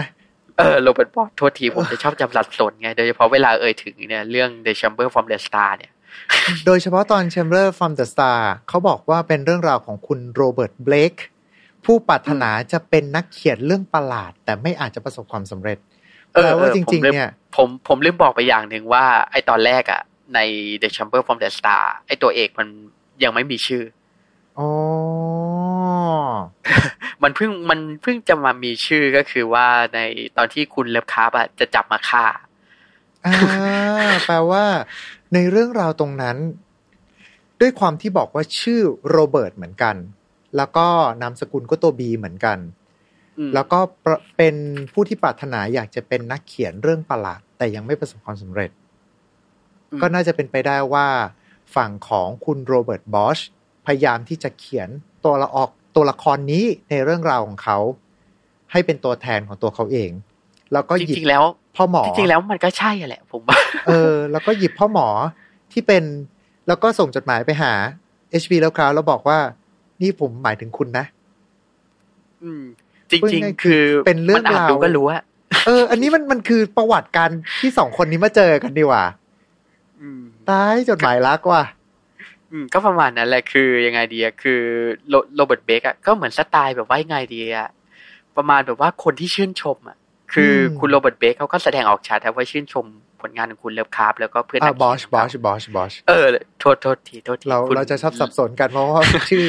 [0.57, 5.91] เออโรเบิร์ต บล็อกโทษทีผมจะชอบจำสับสนไง โดยเฉพาะเวลาเอ่ยถึงเนี่ยเรื่อง The Shambler from the Stars เนี่ย
[6.65, 8.39] โดยเฉพาะตอน Shambler from the Stars
[8.69, 11.13] เขาบอกว่าเป็นเรื่องราวของคุณโรเบิร์ตเบลก
[11.85, 15.77] ผู้ปรารถนาจะเป็นนักเขียนเรื่องประหลาด แต่ไม่อาจจะประสบความสำเร็จ
[16.33, 20.01] เออแปลว่าเออจริงๆผมลืมเนี่ยผมผมลืมบอกไปอย่างหนึ่งว่า ไอตอนแรกอะ
[20.35, 20.39] ใน
[20.81, 22.67] The Shambler from the Stars ไอตัวเอกมัน
[23.23, 23.83] ยังไม่มีชื่อ
[24.59, 24.69] อ๋อ
[27.23, 29.99] มันเพิ่งมันเพิ่งจะมามีชื่อก็คือว่าใน
[30.37, 32.25] ตอนที่คุณเลิฟคาร์บอะจะจับมาฆ่า
[33.25, 33.35] อ่า
[34.25, 34.63] แปลว่า
[35.33, 36.37] ในเรื่องราวตรงนั้น
[37.61, 39.95] ด้วยความที่บอกว่าชื่อโรเบิร์ตเหมือนกัน
[40.57, 40.87] แล้วก็
[41.21, 42.82] นามสกุลก็ตัวบีเหมือนกันอืม
[43.53, 44.55] แล้วก็ประเป็น
[44.93, 48.71] ผู้ที่ปรารถนาอยากจะเป็นนักเขียนเรื่องประหลาด แต่ยังไม่ประสบความสำเร็จ
[49.91, 51.07] อืมก็น่าจะเป็นไปได้ว่า
[51.75, 53.37] ฝั่งของคุณโรเบิร์ตบอช
[53.85, 54.89] พยายามที่จะเขียน
[55.23, 57.77] ตัวละออกตัวละครนี้ในเรื่องราวของเขา
[58.71, 60.11] ให้เป็นตัวแทนของตัวเขาเอง
[60.73, 61.43] แล้วก็จหยิบริงๆแล้ว
[61.75, 63.57] พ่อหมอจริงๆแล้วมันก็ใช่อะแหละ ผมว่า
[63.87, 65.07] เออ แล้วก็หยิบพ่อหมอ
[65.71, 66.03] ที่เป็น
[66.67, 67.73] แล้วก็ส่งจดหมายไปหา
[68.41, 69.37] HP แล้วคราวแล้วบอกว่า
[70.01, 71.05] นี่ผมหมายถึงคุณนะ
[72.43, 72.63] อืม
[73.13, 75.23] จพูดริงง่ายๆๆคือเป็นเรื่องมันอ่านราวดูก็รู้อะ
[75.65, 77.29] เออ อันนี้มันมันคือประวัติการ
[77.61, 79.03] ที่สองคนนี้มาเจอกันดีกว่า
[80.01, 81.63] อืมตายจดหมายรักว่ะ
[82.51, 84.61] อืมก็ประมาณนั้นแหละคือยังไงดีอะคือ
[85.09, 87.69] โรโรเบิร์ตเบคอะก็เหมือนสไตล์แบบว่ายังไงดีอะ
[88.37, 89.97] ประมาณแบบว่าคนที่ชื่นชมอะ
[90.33, 92.85] คืออมคุณโรเบิร์ตเบคเขาก็แสดงออกชัดนะว่าชื่นชม
[93.21, 96.25] ผลงานของคุณเลิฟคาร์บแล้วก็เพื่อนอ่านักบอเขีชยนบอขงชเขาบอชบอชเออ
[96.59, 99.01] โทษโทษทีโทษทีเราคุณเราจะชอบสับสนกันเพราะว่า
[99.31, 99.45] ชื่อ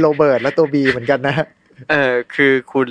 [0.00, 1.36] โรเบิร์ตและตัวบีเหมือนกันนะ
[1.90, 2.88] เออคือคุณ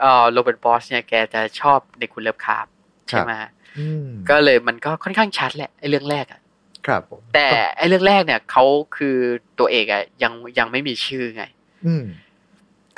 [0.00, 2.66] เอ่อโรเบิร์ตบล็อกเนี่ยแกจะชอบในคุณเลิฟคราฟต์
[3.08, 3.32] ใช่ไหม
[3.78, 6.40] อืมก็เลยมันก็ค่อนข้างชัดแหละไอ้เรื่องแรกอะ
[6.86, 8.64] ครับผมแต่ไอ้เรื่องแรกเนี่ยเขา
[8.96, 9.16] คือ
[9.58, 11.44] ตัวเอกอะยังยังไม่มีชื่อไง
[11.86, 12.04] อืม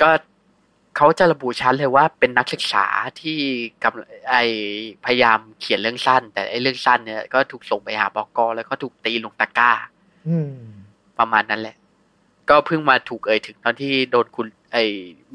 [0.01, 0.09] ก็
[0.97, 2.85] เขาจะระบุชัดเลยว่าเป็นนักศึกษา
[3.21, 3.37] ที่
[3.83, 4.35] กำลังไอ้
[5.05, 9.71] พยายามเขียนเรื่องสั้น แต่ไอ้เรื่องสั้นเนี่ยก็ถูกส่งไปหาบอกกแล้วก็ถูกตีลงตะกร้า
[10.29, 10.53] อืม
[11.19, 11.75] ประมาณนั้นแหละ
[12.49, 14.77] ก็เพิ่งมาถูกเอ่ยถึงตอนที่โดนคุณ ไอ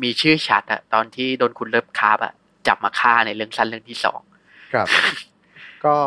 [0.03, 2.32] มีชื่อชัดอะตอนที่โดนคุณเลิฟคาร์บอะ
[2.66, 4.20] จับมาฆ่าในเรื่องสั้นเรื่องที่สอง
[4.72, 4.89] ครับ
[5.84, 5.99] ก็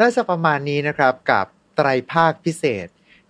[0.00, 2.86] น่าจะประมาณนี้นะครับกับไตรภาคพิเศษ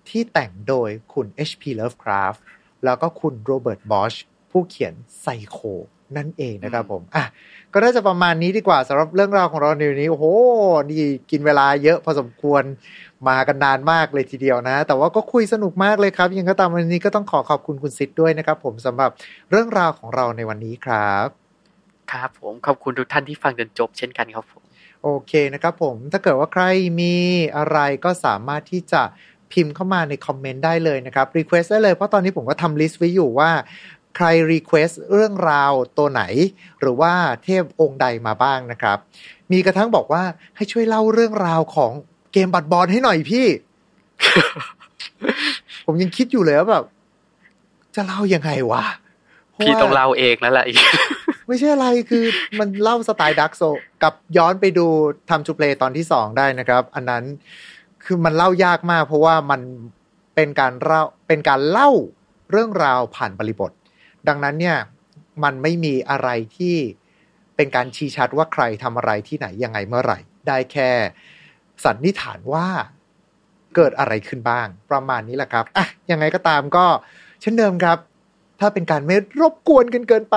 [0.09, 1.63] ที่แต่งโดยคุณ H.P.
[1.81, 2.41] Lovecraft
[2.85, 4.15] แล้วก็คุณโรเบิร์ตบอช
[4.51, 5.59] ผู้เขียนไซโค
[6.17, 7.25] นั่นเองนะครับผมอะ
[7.73, 10.25] ก็น่าจะประมาณนี้ดีกว่าสำหรับเรื่องราวของเราในวันนี้โอ้โห
[10.91, 12.63] นี่กินเวลาเยอะพอสมควร
[13.29, 19.11] มากันนานมากเลยทีเดียวนะ แต่ว่าก็คุยสนุกมากเลยครับ ยังไงก็ตามวันนี้ก็ต้องขอขอบคุณคุณซิดด้วยนะครับ ผมสำหรับ
[19.51, 21.27] เรื่องราวของเราในวันนี้ครับ
[22.13, 24.63] ครับผมขอบคุณทุกท่านที่ฟังจนจบเช่นกันครับผม
[25.03, 26.65] โอเคนะครับผมถ้าเกิดว่าใคร
[27.01, 27.15] มี
[27.57, 29.03] อะไรก็สามารถที่จะ
[29.53, 33.51] พิมพ์เข้ามาใน comment ได้เลยนะครับ request ได้เลยเพราะตอนนี้ผมก็ทำ list ไว้อยู่ว่า
[34.21, 36.23] ใคร request เรื่องราวตัวไหน
[36.81, 37.13] หรือว่า
[37.45, 38.99] เทพองค์ใดมาบ้างนะครับ
[39.53, 40.23] มีกระทั่งบอกว่า
[40.57, 41.93] ให้ช่วยเล่าเรื่องราวของ
[42.33, 43.47] เกมบัตรบอลให้หน่อยพี่
[45.87, 46.85] ผมยังคิดอยู่เลยว่าแบบ
[47.95, 48.85] จะเล่ายังไงวะ
[49.55, 50.65] พระพี่ว่ต้องเล่าเองแล้วล่ะ
[51.47, 52.25] ไม่ใช่อะไรคือ
[52.59, 53.63] มันเล่าสไตล์ดักโซ
[54.03, 54.87] กับย้อนไปดู
[55.31, 57.25] ทำจูเพลตอนที่สองได้นะครับ อันนั้น
[58.05, 59.61] คือมันเล่ายากมาก เพราะว่ามัน
[60.35, 61.91] เป็นการเล่าเป็นการเล่า
[62.51, 63.71] เรื่องราวผ่านบริบท
[64.29, 64.79] ดังนั้นเนี่ย
[65.45, 66.77] มันไม่มีอะไรที่
[67.57, 70.91] เป็นการชี้ชัดว่าใครทำอะไรที่ไหนยังไงเมื่อไหร่ ได้แค่
[71.85, 72.67] สันนิษฐานว่า
[73.75, 76.87] เกิดอะไรขึ้นบ้าง ประมาณนี้แหละครับอะยังไงก็ตามก็
[77.41, 77.99] เช่นเดิมครับ
[78.61, 80.37] ถ้าเป็นการไม่รบกวนกันเกินไป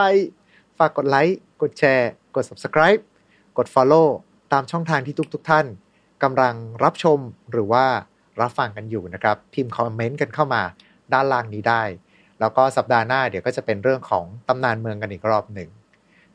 [0.78, 3.02] ฝากกดไลค์กดแชร์ กด subscribe
[3.58, 4.08] กด follow
[4.54, 5.66] ตามช่องทางที่ทุกๆทท่าน
[6.24, 7.20] กำลังรับชม
[7.52, 7.86] หรือว่า
[8.42, 10.62] รับฟังกันอยู่นะครับ พิมพ์คอมเมนต์กันเข้ามา
[11.14, 11.84] ด้านล่างนี้ได้
[12.42, 15.70] แล้วก็สัปดาห์หน้าเดี๋ยวก็จะเป็นเรื่องของตำนานเมืองกันอีกรอบหนึ่ง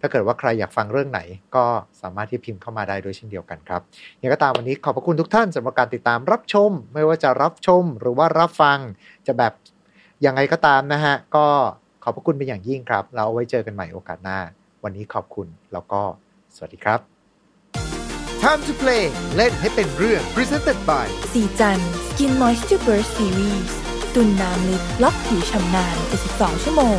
[0.00, 1.20] ถ้าเกิดว่าใครอยากฟังเรื่องไหน
[1.56, 1.64] ก็
[2.02, 3.80] สามารถที่พิมพ์เข้ามาได้ด้วยเช่นเดียวกันครับ
[4.20, 8.78] ยังไงก็ตามวันนี้ขอบพระคุณทุกท่านสำหรับการติดตามรับชม ไม่ว่าจะรับชมหรือว่ารับฟัง
[9.26, 9.52] จะแบบ
[10.26, 11.46] ยังไงก็ตามนะฮะ ก็
[12.02, 14.38] ขอบพระคุณเป็นอย่างยิ่งครับ เราเอาไว้เจอกันใหม่โอกาสหน้า
[14.84, 16.02] วันนี้ขอบคุณแล้วก็
[16.54, 17.00] สวัสดีครับ
[18.42, 19.04] Time to play
[19.36, 21.78] เล่นให้เป็นเรื่อง Presented by สีจัน
[22.08, 23.85] Skin Moisture Burst Series
[24.16, 25.96] ตุนน้ำลึกล็อกผิวชำนาน
[26.30, 26.98] 72ชั่วโมง